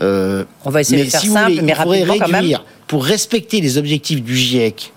euh, 0.00 0.44
On 0.64 0.70
va 0.70 0.80
essayer 0.80 0.98
mais 0.98 1.04
de 1.04 1.10
faire 1.10 1.20
si 1.20 1.28
simple, 1.28 1.52
voulez, 1.52 1.62
mais 1.62 1.72
rapidement 1.72 2.14
quand 2.18 2.28
même. 2.28 2.40
réduire, 2.42 2.64
pour 2.86 3.04
respecter 3.04 3.60
les 3.60 3.78
objectifs 3.78 4.22
du 4.22 4.36
GIEC, 4.36 4.92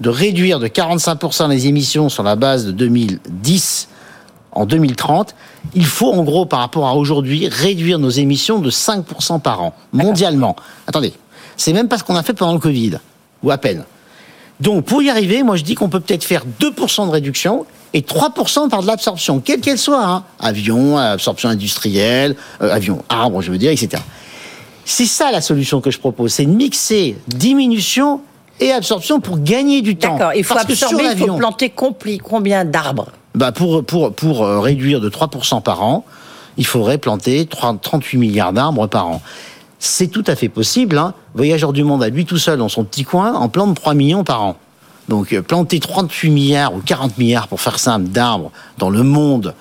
de 0.00 0.08
réduire 0.08 0.58
de 0.58 0.68
45% 0.68 1.48
les 1.48 1.66
émissions 1.66 2.08
sur 2.08 2.22
la 2.22 2.36
base 2.36 2.66
de 2.66 2.72
2010 2.72 3.88
en 4.52 4.66
2030, 4.66 5.34
il 5.74 5.86
faut 5.86 6.12
en 6.12 6.24
gros 6.24 6.44
par 6.44 6.58
rapport 6.60 6.86
à 6.88 6.94
aujourd'hui 6.96 7.48
réduire 7.48 7.98
nos 7.98 8.10
émissions 8.10 8.58
de 8.58 8.70
5% 8.70 9.40
par 9.40 9.62
an, 9.62 9.74
mondialement. 9.92 10.56
Attendez, 10.86 11.12
c'est 11.56 11.72
même 11.72 11.88
pas 11.88 11.98
ce 11.98 12.04
qu'on 12.04 12.16
a 12.16 12.22
fait 12.22 12.34
pendant 12.34 12.52
le 12.52 12.58
Covid, 12.58 12.98
ou 13.42 13.50
à 13.50 13.58
peine. 13.58 13.84
Donc 14.60 14.84
pour 14.84 15.02
y 15.02 15.10
arriver, 15.10 15.42
moi 15.42 15.56
je 15.56 15.62
dis 15.62 15.74
qu'on 15.74 15.88
peut 15.88 16.00
peut-être 16.00 16.24
faire 16.24 16.44
2% 16.60 17.06
de 17.06 17.10
réduction 17.10 17.64
et 17.94 18.00
3% 18.00 18.68
par 18.68 18.82
de 18.82 18.86
l'absorption, 18.86 19.40
quelle 19.40 19.60
qu'elle 19.60 19.78
soit, 19.78 20.04
hein. 20.04 20.24
avion, 20.40 20.96
absorption 20.98 21.48
industrielle, 21.48 22.36
euh, 22.62 22.72
avion, 22.72 23.04
arbre, 23.08 23.42
je 23.42 23.50
veux 23.50 23.58
dire, 23.58 23.70
etc. 23.70 24.02
C'est 24.84 25.06
ça 25.06 25.30
la 25.30 25.40
solution 25.40 25.80
que 25.80 25.90
je 25.90 25.98
propose, 25.98 26.32
c'est 26.32 26.46
de 26.46 26.50
mixer 26.50 27.16
diminution 27.28 28.20
et 28.60 28.72
absorption 28.72 29.20
pour 29.20 29.38
gagner 29.38 29.82
du 29.82 29.96
temps. 29.96 30.16
D'accord, 30.16 30.34
il 30.34 30.44
faut 30.44 30.54
Parce 30.54 30.68
absorber, 30.70 31.04
il 31.12 31.18
faut 31.18 31.34
planter 31.34 31.68
compli- 31.68 32.18
combien 32.20 32.64
d'arbres? 32.64 33.08
Bah 33.34 33.52
pour, 33.52 33.84
pour, 33.84 34.12
pour 34.12 34.44
euh, 34.44 34.60
réduire 34.60 35.00
de 35.00 35.08
3% 35.08 35.62
par 35.62 35.82
an, 35.82 36.04
il 36.56 36.66
faudrait 36.66 36.98
planter 36.98 37.46
38 37.46 38.18
milliards 38.18 38.52
d'arbres 38.52 38.86
par 38.86 39.06
an. 39.06 39.22
C'est 39.78 40.08
tout 40.08 40.24
à 40.26 40.36
fait 40.36 40.48
possible. 40.48 40.98
Hein. 40.98 41.14
Voyageur 41.34 41.72
du 41.72 41.82
monde 41.82 42.02
à 42.02 42.08
lui 42.08 42.24
tout 42.24 42.38
seul 42.38 42.58
dans 42.58 42.68
son 42.68 42.84
petit 42.84 43.04
coin 43.04 43.34
en 43.34 43.48
plante 43.48 43.74
3 43.74 43.94
millions 43.94 44.22
par 44.22 44.42
an. 44.42 44.56
Donc 45.12 45.34
euh, 45.34 45.42
planter 45.42 45.78
38 45.78 46.30
milliards 46.30 46.74
ou 46.74 46.80
40 46.80 47.18
milliards 47.18 47.46
pour 47.46 47.60
faire 47.60 47.78
simple 47.78 48.08
d'arbres 48.08 48.50
dans 48.78 48.88
le 48.88 49.02
monde 49.02 49.54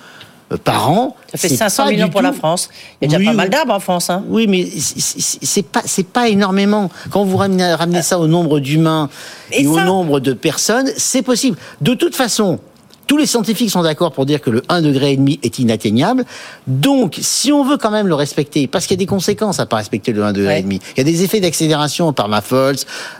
euh, 0.53 0.55
par 0.55 0.89
an. 0.89 1.17
Ça 1.29 1.37
fait 1.37 1.49
500 1.49 1.87
millions 1.87 2.07
pour 2.07 2.21
la 2.21 2.31
France. 2.31 2.69
Il 3.01 3.11
y 3.11 3.13
a 3.13 3.17
déjà 3.17 3.31
pas 3.31 3.35
mal 3.35 3.49
d'arbres 3.49 3.73
en 3.73 3.81
France. 3.81 4.09
Hein. 4.09 4.23
Oui, 4.29 4.47
mais 4.47 4.65
c'est 4.65 5.65
pas 5.65 5.81
c'est 5.83 6.07
pas 6.07 6.29
énormément. 6.29 6.89
Quand 7.09 7.25
vous 7.25 7.35
ramenez, 7.35 7.73
ramenez 7.73 8.01
ça 8.01 8.17
au 8.17 8.27
nombre 8.27 8.61
d'humains 8.61 9.09
et, 9.51 9.67
au 9.67 9.77
nombre 9.81 10.21
de 10.21 10.31
personnes, 10.31 10.89
c'est 10.95 11.21
possible. 11.21 11.57
De 11.81 11.95
toute 11.95 12.15
façon, 12.15 12.61
tous 13.11 13.17
les 13.17 13.25
scientifiques 13.25 13.69
sont 13.69 13.81
d'accord 13.81 14.13
pour 14.13 14.25
dire 14.25 14.39
que 14.39 14.49
le 14.49 14.61
1,5 14.61 14.81
degré 14.83 15.19
est 15.43 15.59
inatteignable. 15.59 16.23
Donc, 16.65 17.17
si 17.19 17.51
on 17.51 17.61
veut 17.61 17.75
quand 17.75 17.91
même 17.91 18.07
le 18.07 18.15
respecter, 18.15 18.67
parce 18.67 18.87
qu'il 18.87 18.95
y 18.95 18.99
a 18.99 19.03
des 19.03 19.05
conséquences 19.05 19.59
à 19.59 19.65
pas 19.65 19.75
respecter 19.75 20.13
le 20.13 20.21
1,5 20.21 20.31
degré, 20.31 20.65
il 20.65 20.79
y 20.95 21.01
a 21.01 21.03
des 21.03 21.21
effets 21.21 21.41
d'accélération 21.41 22.13
par 22.13 22.29
ma 22.29 22.41
euh, 22.53 22.73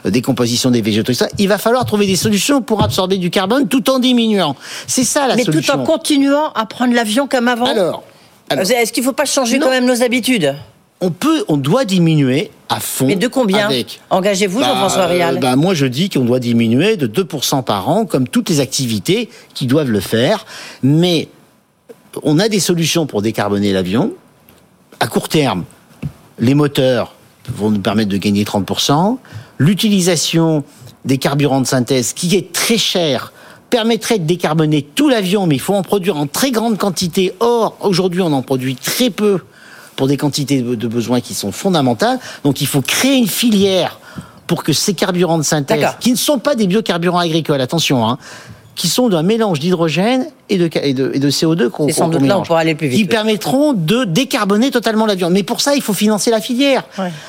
décomposition 0.06 0.70
des 0.70 0.80
végétaux, 0.80 1.12
ça. 1.12 1.28
Il 1.36 1.46
va 1.46 1.58
falloir 1.58 1.84
trouver 1.84 2.06
des 2.06 2.16
solutions 2.16 2.62
pour 2.62 2.82
absorber 2.82 3.18
du 3.18 3.28
carbone 3.28 3.68
tout 3.68 3.90
en 3.90 3.98
diminuant. 3.98 4.56
C'est 4.86 5.04
ça 5.04 5.28
la 5.28 5.36
solution. 5.36 5.52
Mais 5.52 5.60
tout 5.60 5.70
en 5.72 5.84
continuant 5.84 6.52
à 6.54 6.64
prendre 6.64 6.94
l'avion 6.94 7.28
comme 7.28 7.48
avant. 7.48 7.66
Alors, 7.66 8.02
est-ce 8.50 8.94
qu'il 8.94 9.02
ne 9.02 9.08
faut 9.08 9.12
pas 9.12 9.26
changer 9.26 9.58
quand 9.58 9.68
même 9.68 9.84
nos 9.84 10.02
habitudes? 10.02 10.54
On 11.02 11.10
peut, 11.10 11.44
on 11.48 11.56
doit 11.56 11.84
diminuer 11.84 12.50
à 12.68 12.78
fond. 12.80 13.06
Mais 13.06 13.16
de 13.16 13.26
combien 13.26 13.68
Engagez-vous, 14.08 14.60
bah, 14.60 14.68
Jean-François 14.68 15.06
Rial. 15.06 15.40
Bah, 15.40 15.56
moi, 15.56 15.74
je 15.74 15.84
dis 15.84 16.08
qu'on 16.08 16.24
doit 16.24 16.38
diminuer 16.38 16.96
de 16.96 17.06
2% 17.06 17.64
par 17.64 17.88
an, 17.88 18.06
comme 18.06 18.28
toutes 18.28 18.48
les 18.48 18.60
activités 18.60 19.28
qui 19.52 19.66
doivent 19.66 19.90
le 19.90 20.00
faire. 20.00 20.46
Mais 20.82 21.28
on 22.22 22.38
a 22.38 22.48
des 22.48 22.60
solutions 22.60 23.06
pour 23.06 23.20
décarboner 23.20 23.72
l'avion. 23.72 24.12
À 25.00 25.08
court 25.08 25.28
terme, 25.28 25.64
les 26.38 26.54
moteurs 26.54 27.14
vont 27.48 27.70
nous 27.70 27.80
permettre 27.80 28.10
de 28.10 28.16
gagner 28.16 28.44
30%. 28.44 29.18
L'utilisation 29.58 30.62
des 31.04 31.18
carburants 31.18 31.60
de 31.60 31.66
synthèse, 31.66 32.12
qui 32.12 32.36
est 32.36 32.52
très 32.52 32.78
cher, 32.78 33.32
permettrait 33.70 34.20
de 34.20 34.24
décarboner 34.24 34.82
tout 34.82 35.08
l'avion, 35.08 35.48
mais 35.48 35.56
il 35.56 35.60
faut 35.60 35.74
en 35.74 35.82
produire 35.82 36.16
en 36.16 36.28
très 36.28 36.52
grande 36.52 36.78
quantité. 36.78 37.32
Or, 37.40 37.76
aujourd'hui, 37.80 38.20
on 38.20 38.32
en 38.32 38.42
produit 38.42 38.76
très 38.76 39.10
peu 39.10 39.40
pour 39.96 40.06
des 40.06 40.16
quantités 40.16 40.62
de 40.62 40.88
besoins 40.88 41.20
qui 41.20 41.34
sont 41.34 41.52
fondamentales. 41.52 42.18
Donc 42.44 42.60
il 42.60 42.66
faut 42.66 42.80
créer 42.82 43.16
une 43.16 43.28
filière 43.28 43.98
pour 44.46 44.64
que 44.64 44.72
ces 44.72 44.94
carburants 44.94 45.38
de 45.38 45.42
synthèse, 45.44 45.86
qui 46.00 46.10
ne 46.10 46.16
sont 46.16 46.38
pas 46.38 46.54
des 46.54 46.66
biocarburants 46.66 47.18
agricoles, 47.20 47.60
attention, 47.60 48.06
hein, 48.06 48.18
qui 48.74 48.88
sont 48.88 49.08
d'un 49.08 49.22
mélange 49.22 49.60
d'hydrogène 49.60 50.26
et 50.48 50.56
de, 50.56 50.68
et 50.82 50.94
de, 50.94 51.12
et 51.14 51.18
de 51.18 51.30
CO2 51.30 51.68
qu'on 51.68 51.86
qu 51.86 51.92
sans 51.92 52.08
doute 52.08 52.22
là, 52.22 52.38
on 52.38 52.42
pourra 52.42 52.60
aller 52.60 52.74
plus 52.74 52.88
vite. 52.88 52.98
Qui 52.98 53.04
permettront 53.04 53.74
de 53.74 54.04
décarboner 54.04 54.70
totalement 54.70 55.04
l'avion. 55.06 55.28
Mais 55.30 55.42
pour 55.42 55.60
ça, 55.60 55.74
il 55.76 55.82
faut 55.82 55.92
financer 55.92 56.30
la 56.30 56.40
filière. 56.40 56.84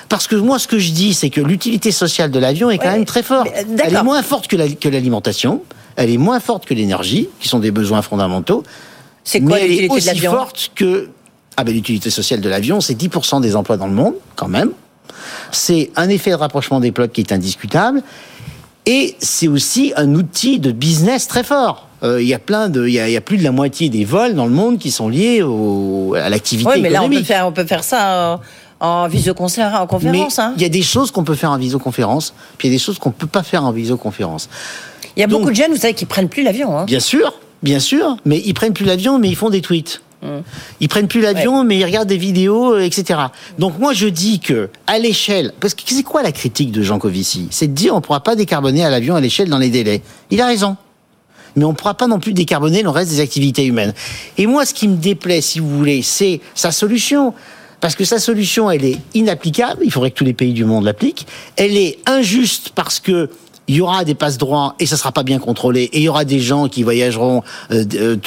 Parce 0.10 0.28
que 0.28 0.36
moi, 0.38 0.58
ce 0.58 0.68
que 0.68 0.80
je 0.80 0.92
dis, 0.92 1.14
c'est 1.14 1.30
que 1.30 1.42
l'utilité 1.42 1.92
sociale 1.92 2.32
de 2.32 2.40
l'avion 2.40 2.70
est 2.72 2.78
quand 2.78 2.92
même 2.92 3.06
très 3.06 3.24
forte. 3.24 3.50
Euh, 3.56 3.78
Elle 3.84 3.94
est 3.96 4.04
moins 4.04 4.24
forte 4.24 4.48
que 4.48 4.56
l'alimentation. 4.90 5.62
elle 5.98 6.10
est 6.10 6.18
moins 6.18 6.40
forte 6.40 6.66
que 6.66 6.74
l'énergie, 6.74 7.28
qui 7.40 7.48
sont 7.50 7.60
des 7.60 7.72
besoins 7.72 8.02
fondamentaux. 8.02 8.64
C'est 9.26 9.42
quoi 9.42 9.60
l'utilité 9.60 10.00
de 10.00 10.06
l'avion? 10.06 10.32
forte 10.32 10.72
que 10.76 11.10
ah 11.58 11.64
ben 11.64 11.74
l'utilité 11.74 12.10
sociale 12.10 12.42
de 12.42 12.50
l'avion, 12.50 12.82
c'est 12.82 12.94
10% 12.94 13.42
des 13.42 13.56
emplois 13.56 13.78
dans 13.78 13.88
le 13.88 13.94
monde, 13.94 14.16
quand 14.36 14.48
même. 14.48 14.72
C'est 15.52 15.92
un 15.96 16.10
effet 16.10 16.32
de 16.32 16.36
rapprochement 16.36 16.80
des 16.80 16.92
peuples 16.92 17.14
qui 17.14 17.22
est 17.22 17.32
indiscutable. 17.32 18.02
Et 18.86 19.16
c'est 19.20 19.48
aussi 19.48 19.94
un 19.96 20.14
outil 20.16 20.60
de 20.60 20.72
business 20.72 21.28
très 21.28 21.44
fort. 21.44 21.88
Euh, 22.04 22.22
il 22.22 22.28
y 22.28 22.34
a 22.34 22.40
plein 22.40 22.68
de, 22.68 22.86
il 22.86 22.94
y 22.94 23.18
a, 23.18 23.22
plus 23.22 23.38
de 23.38 23.44
la 23.44 23.52
moitié 23.52 23.90
des 23.90 24.04
vols 24.04 24.36
dans 24.36 24.46
le 24.46 24.52
monde 24.52 24.78
qui 24.78 24.92
sont 24.92 25.08
liés 25.08 25.42
au, 25.42 26.16
à 26.16 26.30
l'activité. 26.30 26.70
Oui, 26.70 26.82
mais 26.82 26.90
là 26.90 27.02
on 27.02 27.10
peut 27.10 27.24
faire, 27.24 27.48
on 27.48 27.54
peut 27.54 27.66
faire 27.66 27.84
ça 27.84 28.42
en, 28.82 29.08
visioconférence. 29.08 29.80
En 29.80 29.88
conférence, 29.88 30.40
hein. 30.40 30.54
Il 30.58 30.62
y 30.64 30.66
a 30.66 30.70
des 30.70 30.82
choses 30.82 31.12
qu'on 31.12 31.24
peut 31.24 31.36
faire 31.36 31.52
en 31.52 31.58
visioconférence, 31.58 32.34
puis 32.58 32.68
il 32.68 32.72
y 32.72 32.76
a 32.76 32.78
des 32.78 32.84
choses 32.84 33.00
qu'on 33.00 33.12
peut 33.12 33.28
pas 33.28 33.44
faire 33.44 33.64
en 33.64 33.72
visioconférence. 33.72 34.50
Il 35.16 35.22
y 35.22 35.24
a 35.24 35.28
beaucoup 35.28 35.50
de 35.50 35.56
jeunes, 35.56 35.72
vous 35.72 35.78
savez, 35.78 35.94
qui 35.94 36.06
prennent 36.06 36.28
plus 36.28 36.44
l'avion. 36.44 36.78
Hein. 36.78 36.84
Bien 36.86 37.00
sûr, 37.00 37.34
bien 37.62 37.80
sûr, 37.80 38.18
mais 38.26 38.42
ils 38.44 38.54
prennent 38.54 38.74
plus 38.74 38.86
l'avion, 38.86 39.18
mais 39.18 39.30
ils 39.30 39.36
font 39.36 39.50
des 39.50 39.62
tweets. 39.62 40.02
Ils 40.80 40.88
prennent 40.88 41.08
plus 41.08 41.22
l'avion, 41.22 41.64
mais 41.64 41.78
ils 41.78 41.86
regardent 41.86 42.10
des 42.10 42.18
vidéos, 42.18 42.74
euh, 42.74 42.82
etc. 42.82 43.20
Donc 43.60 43.80
moi 43.80 43.94
je 43.94 44.08
dis 44.08 44.40
que 44.40 44.70
à 44.88 45.00
l'échelle, 45.00 45.54
parce 45.60 45.74
que 45.74 45.82
c'est 45.86 46.04
quoi 46.04 46.24
la 46.24 46.32
critique 46.32 46.72
de 46.72 46.82
Jean 46.82 47.00
Covici? 47.00 47.48
C'est 47.52 47.68
de 47.68 47.74
dire 47.74 47.94
on 47.94 47.98
ne 47.98 48.02
pourra 48.02 48.22
pas 48.22 48.36
décarboner 48.36 48.84
à 48.84 48.90
l'avion 48.90 49.16
à 49.16 49.22
l'échelle 49.22 49.50
dans 49.50 49.58
les 49.58 49.70
délais. 49.70 50.02
Il 50.32 50.42
a 50.42 50.46
raison. 50.46 50.78
Mais 51.56 51.66
on 51.66 51.70
ne 51.70 51.76
pourra 51.76 51.94
pas 51.94 52.08
non 52.08 52.20
plus 52.20 52.34
décarboner 52.34 52.82
le 52.82 52.90
reste 52.90 53.12
des 53.12 53.20
activités 53.20 53.66
humaines. 53.66 53.94
Et 54.38 54.48
moi, 54.48 54.66
ce 54.66 54.74
qui 54.74 54.88
me 54.88 54.96
déplaît, 54.96 55.42
si 55.42 55.60
vous 55.60 55.70
voulez, 55.70 56.02
c'est 56.02 56.42
sa 56.56 56.72
solution. 56.72 57.34
Parce 57.80 57.96
que 57.96 58.06
sa 58.06 58.18
solution, 58.18 58.72
elle 58.72 58.86
est 58.86 58.98
inapplicable. 59.14 59.82
Il 59.84 59.92
faudrait 59.92 60.12
que 60.12 60.16
tous 60.16 60.24
les 60.24 60.34
pays 60.34 60.54
du 60.54 60.66
monde 60.66 60.86
l'appliquent. 60.86 61.28
Elle 61.58 61.78
est 61.78 62.00
injuste 62.08 62.72
parce 62.74 63.00
que 63.00 63.30
il 63.68 63.76
y 63.76 63.82
aura 63.82 64.04
des 64.04 64.16
passes 64.16 64.38
droits 64.38 64.76
et 64.80 64.86
ça 64.86 64.98
sera 64.98 65.12
pas 65.12 65.24
bien 65.24 65.40
contrôlé 65.40 65.84
et 65.84 66.00
il 66.00 66.04
y 66.04 66.10
aura 66.10 66.26
des 66.26 66.40
gens 66.40 66.68
qui 66.68 66.84
voyageront 66.84 67.44
euh, 67.72 68.18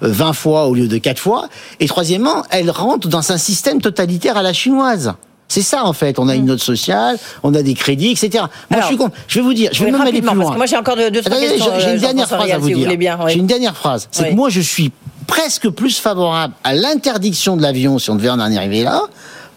20 0.00 0.28
euh, 0.28 0.32
fois 0.32 0.66
au 0.66 0.74
lieu 0.74 0.88
de 0.88 0.98
4 0.98 1.18
fois 1.18 1.48
et 1.80 1.86
troisièmement 1.86 2.44
elle 2.50 2.70
rentre 2.70 3.08
dans 3.08 3.32
un 3.32 3.38
système 3.38 3.80
totalitaire 3.80 4.36
à 4.36 4.42
la 4.42 4.52
chinoise 4.52 5.14
c'est 5.48 5.62
ça 5.62 5.84
en 5.84 5.92
fait. 5.92 6.18
On 6.18 6.28
a 6.28 6.34
une 6.34 6.46
note 6.46 6.60
sociale, 6.60 7.18
on 7.42 7.54
a 7.54 7.62
des 7.62 7.74
crédits, 7.74 8.10
etc. 8.10 8.44
Moi, 8.70 8.80
je 8.80 8.86
suis 8.86 8.96
con. 8.96 9.10
Je 9.28 9.38
vais 9.38 9.44
vous 9.44 9.54
dire, 9.54 9.70
je 9.72 9.84
vais 9.84 9.90
même 9.90 10.00
aller 10.00 10.22
plus 10.22 10.34
loin. 10.34 10.56
moi, 10.56 10.66
j'ai 10.66 10.76
encore 10.76 10.96
deux, 10.96 11.10
trois 11.20 11.38
questions. 11.38 11.72
J'ai 11.78 11.90
une 11.90 11.96
euh, 11.96 12.00
dernière 12.00 12.26
phrase 12.26 12.50
à 12.50 12.58
vous 12.58 12.68
dire. 12.68 12.88
J'ai 13.28 13.38
une 13.38 13.46
dernière 13.46 13.76
phrase. 13.76 14.08
C'est 14.10 14.30
que 14.30 14.34
moi, 14.34 14.48
je 14.48 14.60
suis 14.60 14.90
presque 15.26 15.68
plus 15.68 15.98
favorable 15.98 16.54
à 16.64 16.74
l'interdiction 16.74 17.56
de 17.56 17.62
l'avion 17.62 17.98
si 17.98 18.10
on 18.10 18.16
devait 18.16 18.30
en 18.30 18.40
arriver 18.40 18.82
là, 18.82 19.02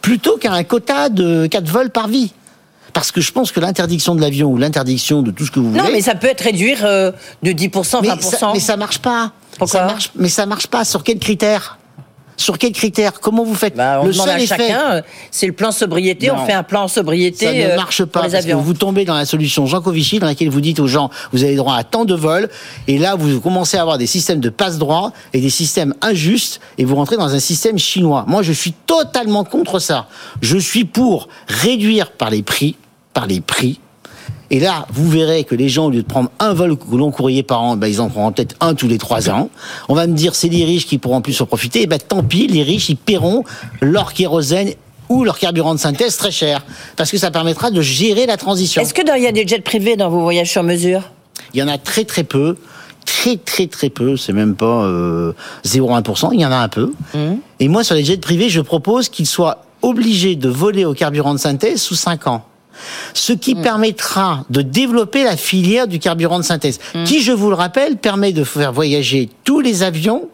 plutôt 0.02 0.38
qu'à 0.38 0.54
un 0.54 0.64
quota 0.64 1.10
de 1.10 1.48
4 1.48 1.68
vols 1.68 1.90
par 1.90 2.08
vie 2.08 2.32
parce 2.94 3.12
que 3.12 3.22
je 3.22 3.32
pense 3.32 3.52
que 3.52 3.60
l'interdiction 3.60 4.16
de 4.16 4.22
l'avion 4.22 4.50
ou 4.50 4.58
l'interdiction 4.58 5.22
de 5.22 5.32
tout 5.32 5.46
ce 5.46 5.52
que 5.52 5.60
vous 5.60 5.70
voulez. 5.72 5.82
Non, 5.82 5.90
mais 5.92 6.02
ça 6.02 6.16
peut 6.16 6.28
être 6.28 6.42
réduire 6.42 6.80
euh, 6.84 7.12
de 7.44 7.52
10%, 7.52 7.70
20%. 7.72 8.02
Mais 8.02 8.22
ça, 8.22 8.52
mais 8.54 8.60
ça 8.60 8.78
marche 8.78 9.00
pas. 9.00 9.32
Pourquoi? 9.58 9.80
ça 9.80 9.86
marche, 9.86 10.12
Mais 10.16 10.30
ça 10.30 10.46
marche 10.46 10.68
pas. 10.68 10.86
Sur 10.86 11.04
quels 11.04 11.20
critères 11.20 11.77
sur 12.38 12.58
quels 12.58 12.72
critères 12.72 13.20
Comment 13.20 13.44
vous 13.44 13.56
faites 13.56 13.76
bah, 13.76 14.00
on 14.02 14.06
Le 14.06 14.14
demande 14.14 14.30
à 14.30 14.40
chacun. 14.40 14.92
Euh, 14.92 15.02
c'est 15.32 15.48
le 15.48 15.54
plan 15.54 15.72
sobriété. 15.72 16.32
on 16.32 16.46
fait 16.46 16.54
un 16.54 16.64
plan 16.64 16.88
sobriété. 16.88 17.46
Ça 17.46 17.54
ne 17.54 17.64
euh, 17.64 17.76
marche 17.76 18.06
pas 18.06 18.22
parce 18.22 18.46
que 18.46 18.54
vous 18.54 18.74
tombez 18.74 19.06
dans 19.06 19.16
la 19.16 19.26
solution 19.26 19.66
Jean 19.66 19.82
Covici 19.82 20.20
dans 20.20 20.28
laquelle 20.28 20.50
vous 20.50 20.62
dites 20.62 20.80
aux 20.80 20.88
gens 20.88 21.10
vous 21.34 21.44
avez 21.44 21.56
droit 21.56 21.76
à 21.76 21.84
tant 21.84 22.06
de 22.06 22.16
vols 22.16 22.50
et 22.88 22.98
là 22.98 23.16
vous 23.16 23.42
commencez 23.42 23.78
à 23.78 23.82
avoir 23.82 23.98
des 23.98 24.08
systèmes 24.08 24.40
de 24.40 24.50
passe 24.50 24.78
droit 24.78 25.12
et 25.34 25.42
des 25.42 25.50
systèmes 25.50 25.94
injustes 26.02 26.62
et 26.78 26.86
vous 26.86 26.96
rentrez 26.96 27.18
dans 27.18 27.34
un 27.34 27.40
système 27.40 27.78
chinois. 27.78 28.24
Moi 28.28 28.44
je 28.44 28.54
suis 28.54 28.72
totalement 28.72 29.44
contre 29.44 29.80
ça. 29.80 30.08
Je 30.42 30.58
suis 30.58 30.86
pour 30.86 31.28
réduire 31.48 32.12
par 32.12 32.30
les 32.30 32.44
prix 32.44 32.76
par 33.18 33.26
les 33.26 33.42
prix. 33.42 33.80
Et 34.50 34.60
là, 34.60 34.86
vous 34.92 35.10
verrez 35.10 35.44
que 35.44 35.56
les 35.56 35.68
gens, 35.68 35.88
au 35.88 35.90
lieu 35.90 36.02
de 36.02 36.08
prendre 36.08 36.32
un 36.40 36.54
vol 36.54 36.78
long 36.92 37.12
courrier 37.12 37.44
par 37.44 37.62
an, 37.62 37.76
ben, 37.76 37.88
ils 37.88 38.00
en 38.00 38.10
prendront 38.10 38.32
peut-être 38.32 38.56
un 38.62 38.76
tous 38.76 38.88
les 38.88 38.98
trois 38.98 39.30
ans. 39.30 39.50
On 39.90 39.96
va 39.96 40.08
me 40.08 40.14
dire, 40.14 40.36
c'est 40.36 40.48
les 40.48 40.64
riches 40.64 40.86
qui 40.86 40.98
pourront 40.98 41.22
plus 41.22 41.40
en 41.42 41.46
profiter. 41.46 41.80
Et 41.80 41.84
eh 41.84 41.88
ben, 41.88 42.00
tant 42.00 42.24
pis, 42.24 42.48
les 42.48 42.64
riches, 42.64 42.90
ils 42.90 42.98
paieront 42.98 43.44
leur 43.82 44.14
kérosène 44.14 44.72
ou 45.10 45.24
leur 45.24 45.38
carburant 45.38 45.74
de 45.74 45.80
synthèse 45.80 46.18
très 46.18 46.32
cher. 46.32 46.66
Parce 46.96 47.12
que 47.12 47.18
ça 47.18 47.32
permettra 47.32 47.72
de 47.72 47.82
gérer 47.82 48.26
la 48.26 48.38
transition. 48.38 48.82
Est-ce 48.82 48.94
que 48.94 49.02
il 49.18 49.24
y 49.24 49.28
a 49.28 49.32
des 49.32 49.46
jets 49.46 49.62
privés 49.62 49.96
dans 49.96 50.10
vos 50.10 50.22
voyages 50.22 50.52
sur 50.52 50.64
mesure? 50.64 51.02
Il 51.54 51.60
y 51.60 51.64
en 51.64 51.68
a 51.68 51.78
très 51.78 52.06
très 52.06 52.24
peu. 52.24 52.58
Très 53.06 53.38
très 53.38 53.68
très 53.68 53.90
peu. 53.90 54.18
C'est 54.18 54.34
même 54.34 54.56
pas 54.56 54.84
euh, 54.84 55.34
0,1%. 55.66 56.30
Il 56.34 56.42
y 56.42 56.46
en 56.46 56.52
a 56.52 56.58
un 56.58 56.68
peu. 56.68 56.94
Mmh. 57.14 57.36
Et 57.60 57.68
moi, 57.68 57.84
sur 57.84 57.96
les 57.96 58.04
jets 58.04 58.18
privés, 58.18 58.50
je 58.50 58.62
propose 58.62 59.10
qu'ils 59.10 59.28
soient 59.28 59.64
obligés 59.82 60.36
de 60.36 60.50
voler 60.50 60.86
au 60.86 60.94
carburant 60.94 61.34
de 61.34 61.40
synthèse 61.40 61.82
sous 61.82 61.96
5 61.96 62.28
ans 62.28 62.46
ce 63.14 63.34
qui 63.34 63.56
mm. 63.56 63.62
permettra 63.62 64.46
de 64.50 64.62
développer 64.62 65.24
la 65.24 65.38
filière 65.38 65.88
du 65.88 66.00
carburant 66.00 66.40
de 66.40 66.44
synthèse, 66.44 66.80
mm. 66.96 67.04
qui, 67.04 67.22
je 67.22 67.32
vous 67.32 67.50
le 67.50 67.56
rappelle, 67.56 67.98
permet 67.98 68.32
de 68.32 68.44
faire 68.44 68.74
voyager 68.74 69.30
tous 69.44 69.60
les 69.60 69.84
avions 69.84 70.30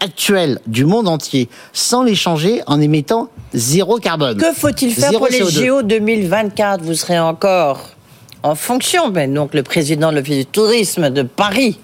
actuels 0.00 0.58
du 0.66 0.84
monde 0.84 1.08
entier 1.08 1.48
sans 1.72 2.02
les 2.02 2.14
changer 2.14 2.62
en 2.66 2.80
émettant 2.80 3.28
zéro 3.54 3.98
carbone. 3.98 4.36
Que 4.36 4.52
faut-il 4.52 4.92
faire 4.92 5.12
pour 5.12 5.28
les 5.28 5.44
JO 5.44 5.82
2024 5.82 6.82
Vous 6.82 6.94
serez 6.94 7.18
encore 7.18 7.90
en 8.42 8.54
fonction, 8.54 9.08
ben, 9.08 9.32
donc 9.32 9.54
le 9.54 9.62
président 9.62 10.10
de 10.10 10.16
l'Office 10.16 10.36
du 10.36 10.46
tourisme 10.46 11.08
de 11.08 11.22
Paris. 11.22 11.78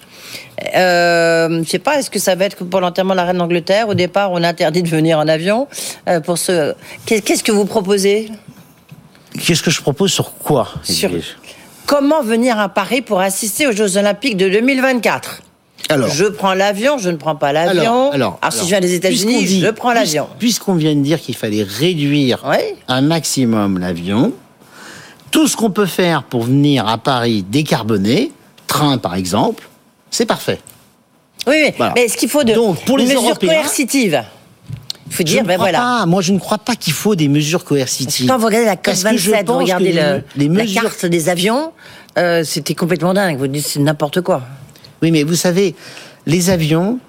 Euh, 0.75 1.49
je 1.49 1.55
ne 1.55 1.63
sais 1.63 1.79
pas, 1.79 1.97
est-ce 1.97 2.11
que 2.11 2.19
ça 2.19 2.35
va 2.35 2.45
être 2.45 2.63
pour 2.63 2.81
l'enterrement 2.81 3.15
de 3.15 3.17
la 3.17 3.25
reine 3.25 3.39
d'Angleterre? 3.39 3.89
Au 3.89 3.95
départ, 3.95 4.31
on 4.31 4.43
a 4.43 4.49
interdit 4.49 4.83
de 4.83 4.87
venir 4.87 5.17
en 5.17 5.27
avion. 5.27 5.67
Euh, 6.07 6.19
pour 6.19 6.37
ce... 6.37 6.75
Qu'est-ce 7.07 7.43
que 7.43 7.51
vous 7.51 7.65
proposez? 7.65 8.29
Qu'est-ce 9.39 9.63
que 9.63 9.71
je 9.71 9.81
propose 9.81 10.11
sur 10.11 10.33
quoi 10.33 10.67
Comment 11.85 12.21
venir 12.21 12.59
à 12.59 12.69
Paris 12.69 13.01
pour 13.01 13.19
assister 13.19 13.67
aux 13.67 13.71
Jeux 13.71 13.97
Olympiques 13.97 14.37
de 14.37 14.49
2024 14.49 15.41
alors, 15.89 16.09
je 16.09 16.25
prends 16.25 16.53
l'avion, 16.53 16.97
je 16.99 17.09
ne 17.09 17.17
prends 17.17 17.35
pas 17.35 17.51
l'avion. 17.51 18.11
Alors, 18.11 18.39
alors, 18.41 18.53
si 18.53 18.61
je 18.61 18.67
viens 18.67 18.79
des 18.79 18.93
États-Unis, 18.93 19.59
je 19.59 19.67
prends 19.71 19.91
l'avion. 19.91 20.27
Puisqu'on 20.39 20.75
vient 20.75 20.95
de 20.95 21.01
dire 21.01 21.19
qu'il 21.19 21.35
fallait 21.35 21.63
réduire 21.63 22.45
un 22.87 23.01
maximum 23.01 23.77
l'avion, 23.77 24.31
tout 25.31 25.47
ce 25.47 25.57
qu'on 25.57 25.71
peut 25.71 25.85
faire 25.85 26.23
pour 26.23 26.43
venir 26.43 26.87
à 26.87 26.97
Paris 26.97 27.43
décarboné, 27.43 28.31
train 28.67 28.99
par 28.99 29.15
exemple, 29.15 29.67
c'est 30.11 30.25
parfait. 30.25 30.59
Oui, 31.47 31.73
mais, 31.79 32.03
est-ce 32.03 32.15
qu'il 32.15 32.29
faut 32.29 32.43
de 32.43 32.53
Donc, 32.53 32.85
pour 32.85 32.97
les 32.97 33.05
mesures 33.05 33.39
coercitives 33.39 34.23
faut 35.11 35.19
Je 35.19 35.23
dire, 35.23 35.43
ben 35.43 35.55
crois 35.55 35.69
voilà. 35.71 35.79
pas. 35.79 36.05
Moi, 36.05 36.21
je 36.21 36.31
ne 36.33 36.39
crois 36.39 36.57
pas 36.57 36.75
qu'il 36.75 36.93
faut 36.93 37.15
des 37.15 37.27
mesures 37.27 37.63
coercitives. 37.63 38.27
quand 38.27 38.37
vous 38.37 38.45
regardez 38.47 38.65
la 38.65 38.73
je 38.73 38.77
COP27, 38.79 39.45
vous 39.45 39.57
regardez 39.57 39.91
les- 40.37 40.47
la 40.47 40.65
carte 40.65 41.05
des 41.05 41.29
avions, 41.29 41.71
euh, 42.17 42.43
c'était 42.43 42.75
complètement 42.75 43.13
dingue. 43.13 43.37
Vous 43.37 43.47
dites 43.47 43.65
c'est 43.65 43.79
n'importe 43.79 44.21
quoi. 44.21 44.41
Oui, 45.01 45.11
mais 45.11 45.23
vous 45.23 45.35
savez, 45.35 45.75
les 46.25 46.49
avions 46.49 46.99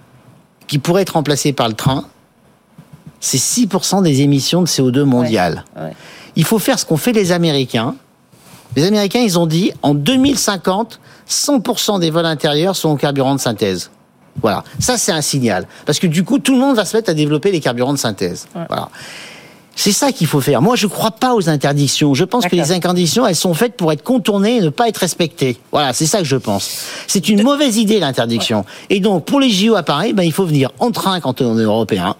qui 0.66 0.78
pourraient 0.78 1.02
être 1.02 1.10
remplacés 1.14 1.52
par 1.52 1.68
le 1.68 1.74
train, 1.74 2.06
c'est 3.20 3.38
6% 3.38 4.02
des 4.02 4.22
émissions 4.22 4.62
de 4.62 4.66
CO2 4.66 5.04
mondiales. 5.04 5.64
Ouais, 5.76 5.82
ouais. 5.84 5.92
Il 6.34 6.44
faut 6.44 6.58
faire 6.58 6.78
ce 6.78 6.86
qu'ont 6.86 6.96
fait 6.96 7.12
les 7.12 7.30
Américains. 7.30 7.94
Les 8.74 8.84
Américains, 8.84 9.20
ils 9.20 9.38
ont 9.38 9.46
dit, 9.46 9.70
en 9.82 9.94
2050, 9.94 10.98
100% 11.28 11.98
des 12.00 12.10
vols 12.10 12.24
intérieurs 12.26 12.74
sont 12.74 12.88
au 12.88 12.96
carburant 12.96 13.34
de 13.34 13.40
synthèse. 13.40 13.90
Voilà. 14.40 14.64
Ça, 14.78 14.96
c'est 14.96 15.12
un 15.12 15.20
signal. 15.20 15.66
Parce 15.84 15.98
que 15.98 16.06
du 16.06 16.24
coup, 16.24 16.38
tout 16.38 16.54
le 16.54 16.60
monde 16.60 16.76
va 16.76 16.84
se 16.84 16.96
mettre 16.96 17.10
à 17.10 17.14
développer 17.14 17.52
les 17.52 17.60
carburants 17.60 17.92
de 17.92 17.98
synthèse. 17.98 18.46
Voilà. 18.54 18.88
C'est 19.74 19.92
ça 19.92 20.12
qu'il 20.12 20.26
faut 20.26 20.40
faire. 20.40 20.60
Moi, 20.60 20.76
je 20.76 20.86
ne 20.86 20.90
crois 20.90 21.12
pas 21.12 21.34
aux 21.34 21.48
interdictions. 21.48 22.12
Je 22.12 22.24
pense 22.24 22.46
que 22.46 22.54
les 22.54 22.72
interdictions, 22.72 23.26
elles 23.26 23.36
sont 23.36 23.54
faites 23.54 23.76
pour 23.76 23.90
être 23.90 24.02
contournées 24.02 24.56
et 24.56 24.60
ne 24.60 24.68
pas 24.68 24.88
être 24.88 24.98
respectées. 24.98 25.58
Voilà, 25.70 25.92
c'est 25.94 26.06
ça 26.06 26.18
que 26.18 26.24
je 26.24 26.36
pense. 26.36 26.86
C'est 27.06 27.28
une 27.28 27.42
mauvaise 27.42 27.78
idée, 27.78 27.98
l'interdiction. 27.98 28.66
Et 28.90 29.00
donc, 29.00 29.24
pour 29.24 29.40
les 29.40 29.50
JO 29.50 29.74
à 29.74 29.82
Paris, 29.82 30.12
ben, 30.12 30.24
il 30.24 30.32
faut 30.32 30.44
venir 30.44 30.70
en 30.78 30.90
train 30.90 31.20
quand 31.20 31.40
on 31.40 31.58
est 31.58 31.62
européen, 31.62 32.16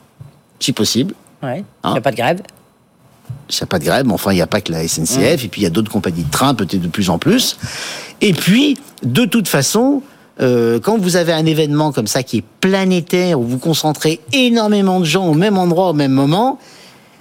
si 0.60 0.72
possible. 0.72 1.14
Ouais. 1.42 1.62
Hein? 1.84 1.90
Il 1.90 1.92
n'y 1.92 1.98
a 1.98 2.02
pas 2.02 2.10
de 2.10 2.16
grève? 2.16 2.40
Il 3.50 3.54
n'y 3.54 3.62
a 3.62 3.66
pas 3.66 3.78
de 3.78 3.84
grève, 3.84 4.06
mais 4.06 4.14
enfin, 4.14 4.32
il 4.32 4.36
n'y 4.36 4.42
a 4.42 4.46
pas 4.46 4.62
que 4.62 4.72
la 4.72 4.88
SNCF, 4.88 5.44
et 5.44 5.48
puis 5.48 5.60
il 5.60 5.64
y 5.64 5.66
a 5.66 5.70
d'autres 5.70 5.90
compagnies 5.90 6.24
de 6.24 6.30
train, 6.30 6.54
peut-être 6.54 6.80
de 6.80 6.88
plus 6.88 7.10
en 7.10 7.18
plus. 7.18 7.58
Et 8.22 8.32
puis, 8.32 8.78
de 9.02 9.26
toute 9.26 9.48
façon, 9.48 10.02
euh, 10.40 10.80
quand 10.80 10.98
vous 10.98 11.16
avez 11.16 11.32
un 11.32 11.44
événement 11.46 11.92
comme 11.92 12.06
ça 12.06 12.22
qui 12.22 12.38
est 12.38 12.44
planétaire, 12.60 13.38
où 13.38 13.44
vous 13.44 13.58
concentrez 13.58 14.20
énormément 14.32 14.98
de 15.00 15.04
gens 15.04 15.26
au 15.26 15.34
même 15.34 15.58
endroit, 15.58 15.90
au 15.90 15.92
même 15.94 16.12
moment, 16.12 16.58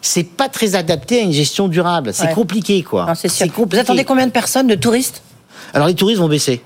c'est 0.01 0.23
pas 0.23 0.49
très 0.49 0.75
adapté 0.75 1.19
à 1.19 1.23
une 1.23 1.33
gestion 1.33 1.67
durable. 1.67 2.11
C'est 2.13 2.27
Ouais. 2.27 2.33
compliqué, 2.33 2.81
quoi. 2.83 3.05
Non, 3.07 3.13
c'est 3.15 3.27
sûr. 3.29 3.45
Vous 3.47 3.51
compliqué. 3.53 3.81
attendez 3.81 4.03
combien 4.05 4.25
de 4.27 4.31
personnes, 4.31 4.67
de 4.67 4.75
touristes 4.75 5.21
Alors, 5.73 5.87
les 5.87 5.93
touristes 5.95 6.19
vont 6.19 6.29
baisser. 6.29 6.61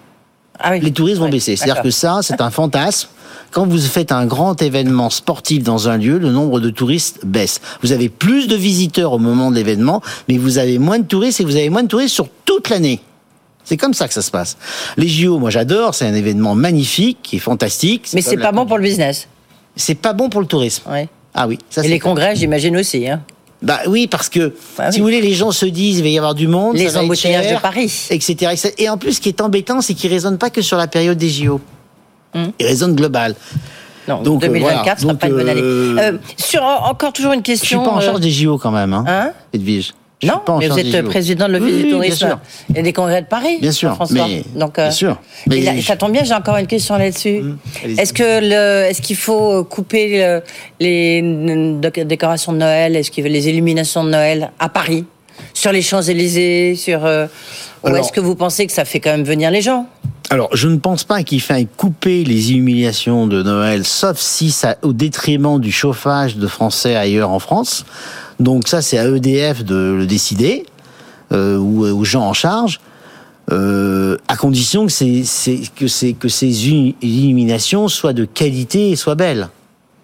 ah 0.59 0.71
oui. 0.71 0.79
Les 0.81 0.91
touristes 0.91 1.17
vont 1.19 1.29
baisser. 1.29 1.55
C'est-à-dire 1.57 1.81
que 1.81 1.89
ça, 1.91 2.19
c'est 2.21 2.39
un 2.41 2.49
fantasme. 2.51 3.09
Quand 3.51 3.65
vous 3.67 3.77
faites 3.79 4.11
un 4.11 4.25
grand 4.25 4.61
événement 4.61 5.09
sportif 5.09 5.63
dans 5.63 5.89
un 5.89 5.97
lieu, 5.97 6.17
le 6.17 6.31
nombre 6.31 6.59
de 6.59 6.69
touristes 6.69 7.19
baisse. 7.25 7.59
Vous 7.81 7.91
avez 7.91 8.07
plus 8.09 8.47
de 8.47 8.55
visiteurs 8.55 9.13
au 9.13 9.17
moment 9.19 9.49
de 9.51 9.55
l'événement, 9.55 10.01
mais 10.29 10.37
vous 10.37 10.57
avez 10.57 10.77
moins 10.77 10.99
de 10.99 11.05
touristes 11.05 11.41
et 11.41 11.43
vous 11.43 11.55
avez 11.55 11.69
moins 11.69 11.83
de 11.83 11.87
touristes 11.87 12.13
sur 12.15 12.27
toute 12.45 12.69
l'année. 12.69 13.01
C'est 13.65 13.77
comme 13.77 13.93
ça 13.93 14.07
que 14.07 14.13
ça 14.13 14.21
se 14.21 14.31
passe. 14.31 14.57
Les 14.95 15.07
JO, 15.07 15.39
moi 15.39 15.49
j'adore, 15.49 15.93
c'est 15.95 16.05
un 16.07 16.13
événement 16.13 16.55
magnifique, 16.55 17.17
qui 17.23 17.35
est 17.37 17.39
fantastique. 17.39 18.07
Mais 18.13 18.21
c'est 18.21 18.37
pas 18.37 18.51
bon 18.51 18.65
pour 18.65 18.77
le 18.77 18.83
business. 18.83 19.27
C'est 19.75 19.95
pas 19.95 20.13
bon 20.13 20.29
pour 20.29 20.39
le 20.41 20.47
tourisme. 20.47 20.83
Ouais. 20.89 21.09
Ah 21.33 21.47
oui, 21.47 21.57
ça 21.69 21.83
Et 21.83 21.87
les 21.89 21.99
congrès, 21.99 22.35
j'imagine 22.35 22.77
aussi. 22.77 23.09
Hein. 23.09 23.21
Bah 23.61 23.79
oui, 23.87 24.07
parce 24.07 24.29
que 24.29 24.53
Bah 24.77 24.91
si 24.91 24.97
oui. 24.97 24.99
vous 24.99 25.03
voulez, 25.07 25.21
les 25.21 25.33
gens 25.33 25.51
se 25.51 25.65
disent 25.65 25.97
il 25.99 26.03
va 26.03 26.09
y 26.09 26.17
avoir 26.17 26.35
du 26.35 26.47
monde, 26.47 26.75
Les 26.77 26.95
embouteillages 26.97 27.51
de 27.53 27.59
Paris. 27.59 28.07
etc.. 28.09 28.53
Et 28.77 28.87
en 28.89 28.97
plus, 28.97 29.13
ce 29.13 29.21
qui 29.21 29.29
est 29.29 29.41
embêtant, 29.41 29.81
c'est 29.81 29.93
qu'ils 29.95 30.11
raisonnent 30.11 30.37
pas 30.37 30.49
que 30.49 30.61
sur 30.61 30.77
la 30.77 30.87
période 30.87 31.17
des 31.17 31.29
JO. 31.29 31.59
Hum. 32.35 32.51
Ils 32.59 32.65
raisonnent 32.67 32.95
global. 32.95 33.35
Non, 34.07 34.21
Donc, 34.21 34.43
euh, 34.43 34.47
2024 34.47 34.83
voilà. 34.83 34.97
sera 34.97 35.11
Donc, 35.13 35.19
pas 35.19 35.27
une 35.27 35.33
bonne 35.33 35.49
année. 35.49 35.61
euh, 35.61 35.97
Euh, 36.13 36.17
sur 36.37 36.61
encore 36.63 37.11
toujours 37.11 37.31
une 37.33 37.39
Je 37.39 37.51
suis 37.53 37.59
question. 37.59 37.83
pas 37.83 37.89
en 37.91 37.97
euh, 37.97 38.01
charge 38.01 38.19
des 38.19 38.29
JO 38.29 38.57
quand 38.59 38.71
même, 38.71 38.93
hein, 38.93 39.03
Hein 39.07 39.31
Edwige. 39.51 39.93
Je 40.23 40.27
Non, 40.27 40.41
mais 40.59 40.67
vous 40.69 40.79
êtes 40.79 41.01
président 41.05 41.47
de 41.47 41.53
l'Office 41.53 41.75
Oui, 41.75 41.83
du 41.83 41.89
tourisme 41.89 42.39
et 42.73 42.81
des 42.81 42.93
congrès 42.93 43.21
de 43.21 43.27
Paris. 43.27 43.57
Bien 43.59 43.71
sûr, 43.71 43.89
Jean-François. 43.89 44.27
mais- 44.27 44.43
Donc, 44.55 44.79
euh, 44.79 44.83
bien 44.83 44.91
sûr. 44.91 45.19
Mais 45.47 45.57
et 45.57 45.61
là, 45.61 45.73
je- 45.75 45.81
ça 45.85 45.97
tombe 45.97 46.13
bien, 46.13 46.23
j'ai 46.23 46.33
encore 46.33 46.55
une 46.57 46.67
question 46.67 46.95
là-dessus. 46.97 47.41
allez-y. 47.83 47.99
Est-ce 47.99 48.13
que 48.13 48.23
le, 48.41 48.89
est-ce 48.89 49.01
qu'il 49.01 49.17
faut 49.17 49.63
couper 49.65 50.17
le- 50.19 50.41
les 50.79 51.21
décorations 52.05 52.53
de 52.53 52.59
Noël, 52.59 52.95
est-ce 52.95 53.11
qu'il 53.11 53.23
veut 53.23 53.29
les 53.29 53.49
illuminations 53.49 54.03
de 54.05 54.09
Noël 54.09 54.51
à 54.57 54.69
Paris, 54.69 55.05
sur 55.53 55.71
les 55.73 55.81
Champs 55.81 56.01
Élysées, 56.01 56.75
sur 56.75 57.05
euh, 57.05 57.27
ou 57.83 57.89
est-ce 57.95 58.11
que 58.13 58.21
vous 58.21 58.35
pensez 58.35 58.65
que 58.67 58.73
ça 58.73 58.85
fait 58.85 58.99
quand 59.01 59.11
même 59.11 59.23
venir 59.25 59.51
les 59.51 59.61
gens? 59.61 59.85
Alors, 60.31 60.49
je 60.55 60.67
ne 60.67 60.77
pense 60.77 61.03
pas 61.03 61.23
qu'il 61.23 61.41
faille 61.41 61.67
couper 61.77 62.23
les 62.23 62.51
illuminations 62.51 63.27
de 63.27 63.43
Noël, 63.43 63.85
sauf 63.85 64.17
si 64.19 64.51
ça 64.51 64.75
au 64.81 64.91
détriment 64.91 65.59
du 65.59 65.71
chauffage 65.71 66.37
de 66.37 66.47
Français 66.47 66.95
ailleurs 66.95 67.29
en 67.29 67.39
France. 67.39 67.85
Donc 68.39 68.67
ça, 68.67 68.81
c'est 68.81 68.97
à 68.97 69.05
EDF 69.07 69.63
de 69.63 69.93
le 69.97 70.07
décider, 70.07 70.65
euh, 71.31 71.57
ou 71.57 71.85
aux 71.85 72.03
gens 72.03 72.23
en 72.23 72.33
charge, 72.33 72.79
euh, 73.51 74.17
à 74.27 74.35
condition 74.35 74.87
que, 74.87 74.91
c'est, 74.91 75.23
c'est- 75.23 75.71
que, 75.75 75.87
c'est- 75.87 76.13
que 76.13 76.27
ces 76.27 76.69
illuminations 76.69 77.87
soient 77.87 78.13
de 78.13 78.25
qualité 78.25 78.89
et 78.89 78.95
soient 78.95 79.15
belles. 79.15 79.49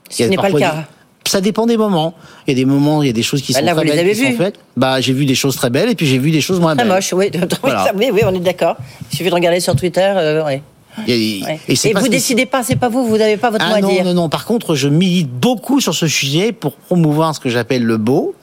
Ce 0.09 0.17
n'est 0.29 0.35
pas 0.35 0.49
le 0.49 0.53
cas. 0.59 0.87
Ça 1.31 1.39
dépend 1.39 1.65
des 1.65 1.77
moments. 1.77 2.13
Il 2.45 2.51
y 2.51 2.53
a 2.53 2.55
des 2.61 2.65
moments, 2.65 3.01
il 3.01 3.07
y 3.07 3.09
a 3.09 3.13
des 3.13 3.23
choses 3.23 3.41
qui 3.41 3.53
Bah 3.53 3.59
sont 3.59 3.65
là, 3.65 3.73
très 3.73 3.85
vous 3.85 3.91
les 3.93 3.97
avez 3.99 4.11
qui 4.11 4.21
sont 4.21 4.29
vues. 4.31 4.35
faites. 4.35 4.55
Bah, 4.75 4.99
j'ai 4.99 5.13
vu 5.13 5.25
des 5.25 5.33
choses 5.35 5.55
très 5.55 5.69
belles 5.69 5.89
et 5.89 5.95
puis 5.95 6.05
j'ai 6.05 6.17
vu 6.17 6.29
des 6.31 6.41
choses 6.41 6.59
moins 6.59 6.75
Très 6.75 6.83
belles. 6.83 6.93
moche, 6.93 7.13
oui. 7.13 7.31
Voilà. 7.61 7.93
oui, 7.95 8.09
oui, 8.11 8.19
on 8.25 8.33
est 8.35 8.39
d'accord. 8.41 8.75
Il 9.11 9.17
suffit 9.17 9.29
de 9.29 9.33
regarder 9.35 9.61
sur 9.61 9.73
Twitter. 9.77 10.01
euh, 10.15 10.33
y 10.35 10.39
a- 10.39 10.45
Ouais. 10.45 10.61
Et, 11.07 11.39
Et, 11.69 11.93
vous 11.93 12.09
décidez 12.09 12.45
pas, 12.45 12.63
c'est 12.63 12.75
pas 12.75 12.89
vous, 12.89 13.05
vous 13.07 13.17
n'avez 13.17 13.37
pas 13.37 13.49
votre 13.49 13.63
mot 13.65 13.71
Ah 13.73 13.77
à 13.77 13.81
non, 13.81 13.87
dire. 13.87 14.03
non, 14.03 14.13
non. 14.13 14.27
Par 14.29 14.43
contre, 14.43 14.75
je 14.75 14.89
milite 14.89 15.29
beaucoup 15.31 15.79
sur 15.79 15.95
ce 15.95 16.05
sujet 16.05 16.51
pour 16.51 16.73
promouvoir 16.75 17.33
ce 17.33 17.39
que 17.39 17.47
j'appelle 17.49 17.83
le 17.83 17.95
beau. 17.95 18.35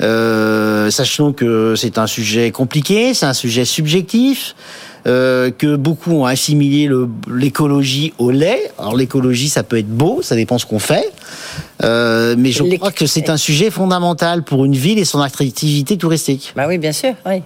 Euh, 0.00 0.90
sachant 0.90 1.32
que 1.32 1.74
c'est 1.76 1.98
un 1.98 2.06
sujet 2.08 2.50
compliqué, 2.50 3.14
c'est 3.14 3.26
un 3.26 3.34
sujet 3.34 3.64
subjectif, 3.64 4.56
euh, 5.06 5.50
que 5.50 5.76
beaucoup 5.76 6.12
ont 6.12 6.24
assimilé 6.26 6.88
l'écologie 7.28 8.12
au 8.18 8.30
lait. 8.30 8.70
Alors 8.78 8.96
l'écologie, 8.96 9.48
ça 9.48 9.62
peut 9.62 9.78
être 9.78 9.88
beau, 9.88 10.20
ça 10.22 10.34
dépend 10.36 10.58
ce 10.58 10.66
qu'on 10.66 10.78
fait. 10.78 11.10
Euh, 11.82 12.34
mais 12.38 12.52
je 12.52 12.62
crois 12.76 12.92
que 12.92 13.06
c'est 13.06 13.30
un 13.30 13.36
sujet 13.36 13.70
fondamental 13.70 14.42
pour 14.42 14.64
une 14.64 14.74
ville 14.76 14.98
et 14.98 15.04
son 15.04 15.20
attractivité 15.20 15.96
touristique. 15.96 16.52
Bah 16.56 16.64
oui, 16.68 16.78
bien 16.78 16.92
sûr, 16.92 17.14
oui. 17.26 17.42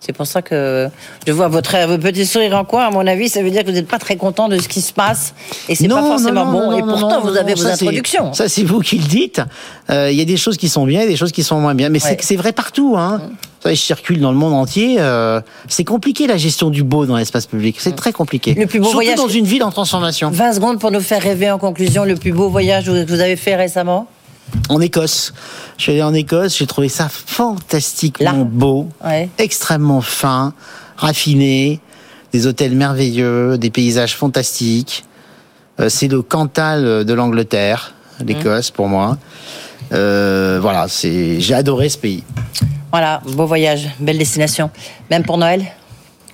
C'est 0.00 0.12
pour 0.12 0.26
ça 0.26 0.42
que 0.42 0.88
je 1.26 1.32
vois 1.32 1.48
votre, 1.48 1.74
votre 1.86 2.02
petit 2.02 2.26
sourire 2.26 2.54
en 2.58 2.64
coin. 2.66 2.86
À 2.86 2.90
mon 2.90 3.06
avis, 3.06 3.30
ça 3.30 3.42
veut 3.42 3.50
dire 3.50 3.62
que 3.62 3.68
vous 3.68 3.72
n'êtes 3.72 3.88
pas 3.88 3.98
très 3.98 4.16
content 4.16 4.50
de 4.50 4.58
ce 4.58 4.68
qui 4.68 4.82
se 4.82 4.92
passe 4.92 5.32
et 5.66 5.74
c'est 5.74 5.88
pas 5.88 6.02
forcément 6.02 6.44
non, 6.44 6.52
bon. 6.52 6.70
non, 6.72 6.76
et 6.78 6.82
pourtant, 6.82 7.22
vous 7.22 7.34
avez 7.38 7.54
vos 7.54 7.66
introductions. 7.66 8.34
Ça, 8.34 8.50
c'est 8.50 8.64
vous 8.64 8.80
qui 8.80 8.98
le 8.98 9.06
dites. 9.06 9.40
Euh, 9.88 10.10
Il 10.12 10.18
y 10.18 10.20
a 10.20 10.26
des 10.26 10.36
choses 10.36 10.58
qui 10.58 10.68
sont 10.68 10.84
bien 10.84 11.00
et 11.02 11.06
des 11.06 11.16
choses 11.16 11.32
qui 11.32 11.42
sont 11.42 11.58
moins 11.58 11.74
bien. 11.74 11.88
Mais 11.88 12.02
Ouais. 12.04 12.16
c'est 12.20 12.22
c'est 12.22 12.36
vrai 12.36 12.52
partout. 12.52 12.96
Hein. 12.98 13.22
Je 13.66 13.74
circule 13.74 14.20
dans 14.20 14.30
le 14.30 14.36
monde 14.36 14.52
entier. 14.52 14.96
euh, 14.98 15.40
c'est 15.68 15.84
compliqué 15.84 16.26
la 16.26 16.36
gestion 16.36 16.68
du 16.70 16.82
beau 16.82 17.06
dans 17.06 17.16
l'espace 17.16 17.46
public. 17.46 17.76
C'est 17.78 17.96
très 17.96 18.12
compliqué. 18.12 18.54
Le 18.54 18.66
plus 18.66 18.78
beau 18.78 18.84
Surtout 18.86 18.96
voyage- 18.98 19.16
dans 19.16 19.28
une 19.28 19.46
ville 19.46 19.62
en 19.64 19.70
transformation. 19.70 20.30
20 20.30 20.52
secondes 20.54 20.78
pour 20.78 20.90
nous 20.90 21.00
faire 21.00 21.22
rêver 21.22 21.50
en 21.50 21.58
conclusion. 21.58 22.04
Le 22.04 22.16
plus 22.16 22.32
beau 22.32 22.48
voyage 22.50 22.84
que 22.86 23.06
vous 23.06 23.20
avez 23.20 23.36
fait 23.36 23.56
récemment? 23.56 24.06
En 24.68 24.80
Écosse. 24.80 25.32
Je 25.78 25.82
suis 25.84 25.92
allé 25.92 26.02
en 26.02 26.12
Écosse. 26.12 26.58
J'ai 26.58 26.66
trouvé 26.66 26.88
ça 26.90 27.08
fantastiquement 27.08 28.32
Là. 28.32 28.44
beau, 28.44 28.88
Ouais. 29.02 29.30
extrêmement 29.38 30.02
fin, 30.02 30.52
raffiné, 30.98 31.80
des 32.32 32.46
hôtels 32.46 32.74
merveilleux, 32.76 33.56
des 33.56 33.70
paysages 33.70 34.14
fantastiques. 34.16 35.04
Euh, 35.80 35.88
c'est 35.88 36.08
le 36.08 36.20
Cantal 36.20 37.04
de 37.04 37.14
l'Angleterre, 37.14 37.94
l'Écosse 38.24 38.70
pour 38.70 38.88
moi. 38.88 39.16
Euh, 39.92 40.58
voilà, 40.60 40.86
c'est 40.88 41.40
j'ai 41.40 41.54
adoré 41.54 41.88
ce 41.88 41.98
pays. 41.98 42.22
Voilà, 42.94 43.20
beau 43.26 43.44
voyage, 43.44 43.88
belle 43.98 44.18
destination. 44.18 44.70
Même 45.10 45.24
pour 45.24 45.36
Noël 45.36 45.64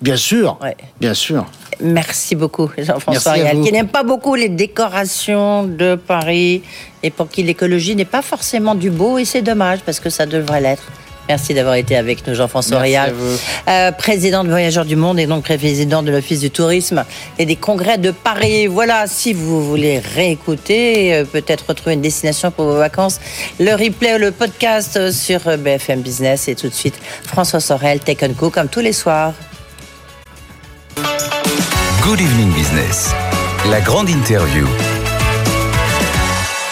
Bien 0.03 0.17
sûr, 0.17 0.59
Ouais. 0.63 0.77
bien 1.01 1.15
sûr. 1.15 1.47
Merci 1.81 2.35
beaucoup, 2.35 2.69
Jean-François 2.77 3.35
vous. 3.55 3.65
qui 3.65 3.73
n'aime 3.73 3.89
pas 3.89 4.03
beaucoup 4.03 4.35
les 4.35 4.51
décorations 4.51 5.65
de 5.65 5.95
Paris 5.95 6.63
et 7.03 7.09
pour 7.09 7.31
qui 7.31 7.43
l'écologie 7.45 7.97
n'est 7.97 8.05
pas 8.05 8.21
forcément 8.21 8.75
du 8.75 8.91
beau 8.91 9.17
et 9.17 9.25
c'est 9.25 9.41
dommage 9.41 9.79
parce 9.87 10.01
que 10.01 10.11
ça 10.11 10.27
devrait 10.27 10.61
l'être. 10.61 10.83
Merci 11.31 11.55
d'avoir 11.55 11.77
été 11.77 11.95
avec 11.95 12.27
nous, 12.27 12.35
Jean-François 12.35 12.81
Merci 12.81 12.91
Réal, 12.91 13.11
à 13.11 13.13
vous. 13.13 13.39
Euh, 13.69 13.93
président 13.93 14.43
de 14.43 14.49
Voyageurs 14.49 14.85
du 14.85 14.97
Monde 14.97 15.21
et 15.21 15.27
donc 15.27 15.45
président 15.45 16.03
de 16.03 16.11
l'Office 16.11 16.41
du 16.41 16.51
Tourisme 16.51 17.05
et 17.39 17.47
des 17.47 17.55
congrès 17.55 17.99
de 17.99 18.11
Paris. 18.11 18.67
Voilà, 18.67 19.07
si 19.07 19.33
vous 19.33 19.65
voulez 19.65 20.01
réécouter, 20.01 21.15
euh, 21.15 21.25
peut-être 21.25 21.67
retrouver 21.69 21.95
une 21.95 22.01
destination 22.01 22.51
pour 22.51 22.65
vos 22.65 22.79
vacances, 22.79 23.21
le 23.61 23.71
replay 23.75 24.17
ou 24.17 24.19
le 24.19 24.33
podcast 24.33 25.13
sur 25.13 25.47
euh, 25.47 25.57
BFM 25.57 26.01
Business 26.01 26.49
et 26.49 26.57
tout 26.57 26.69
de 26.69 26.75
suite 26.75 26.99
François 27.23 27.61
Sorel, 27.61 28.01
Tech 28.01 28.19
Co, 28.37 28.51
comme 28.51 28.67
tous 28.67 28.81
les 28.81 28.93
soirs. 28.93 29.33
Good 32.03 32.21
Evening 32.21 32.53
Business, 32.55 33.11
la 33.71 33.81
grande 33.81 34.11
interview. 34.11 34.67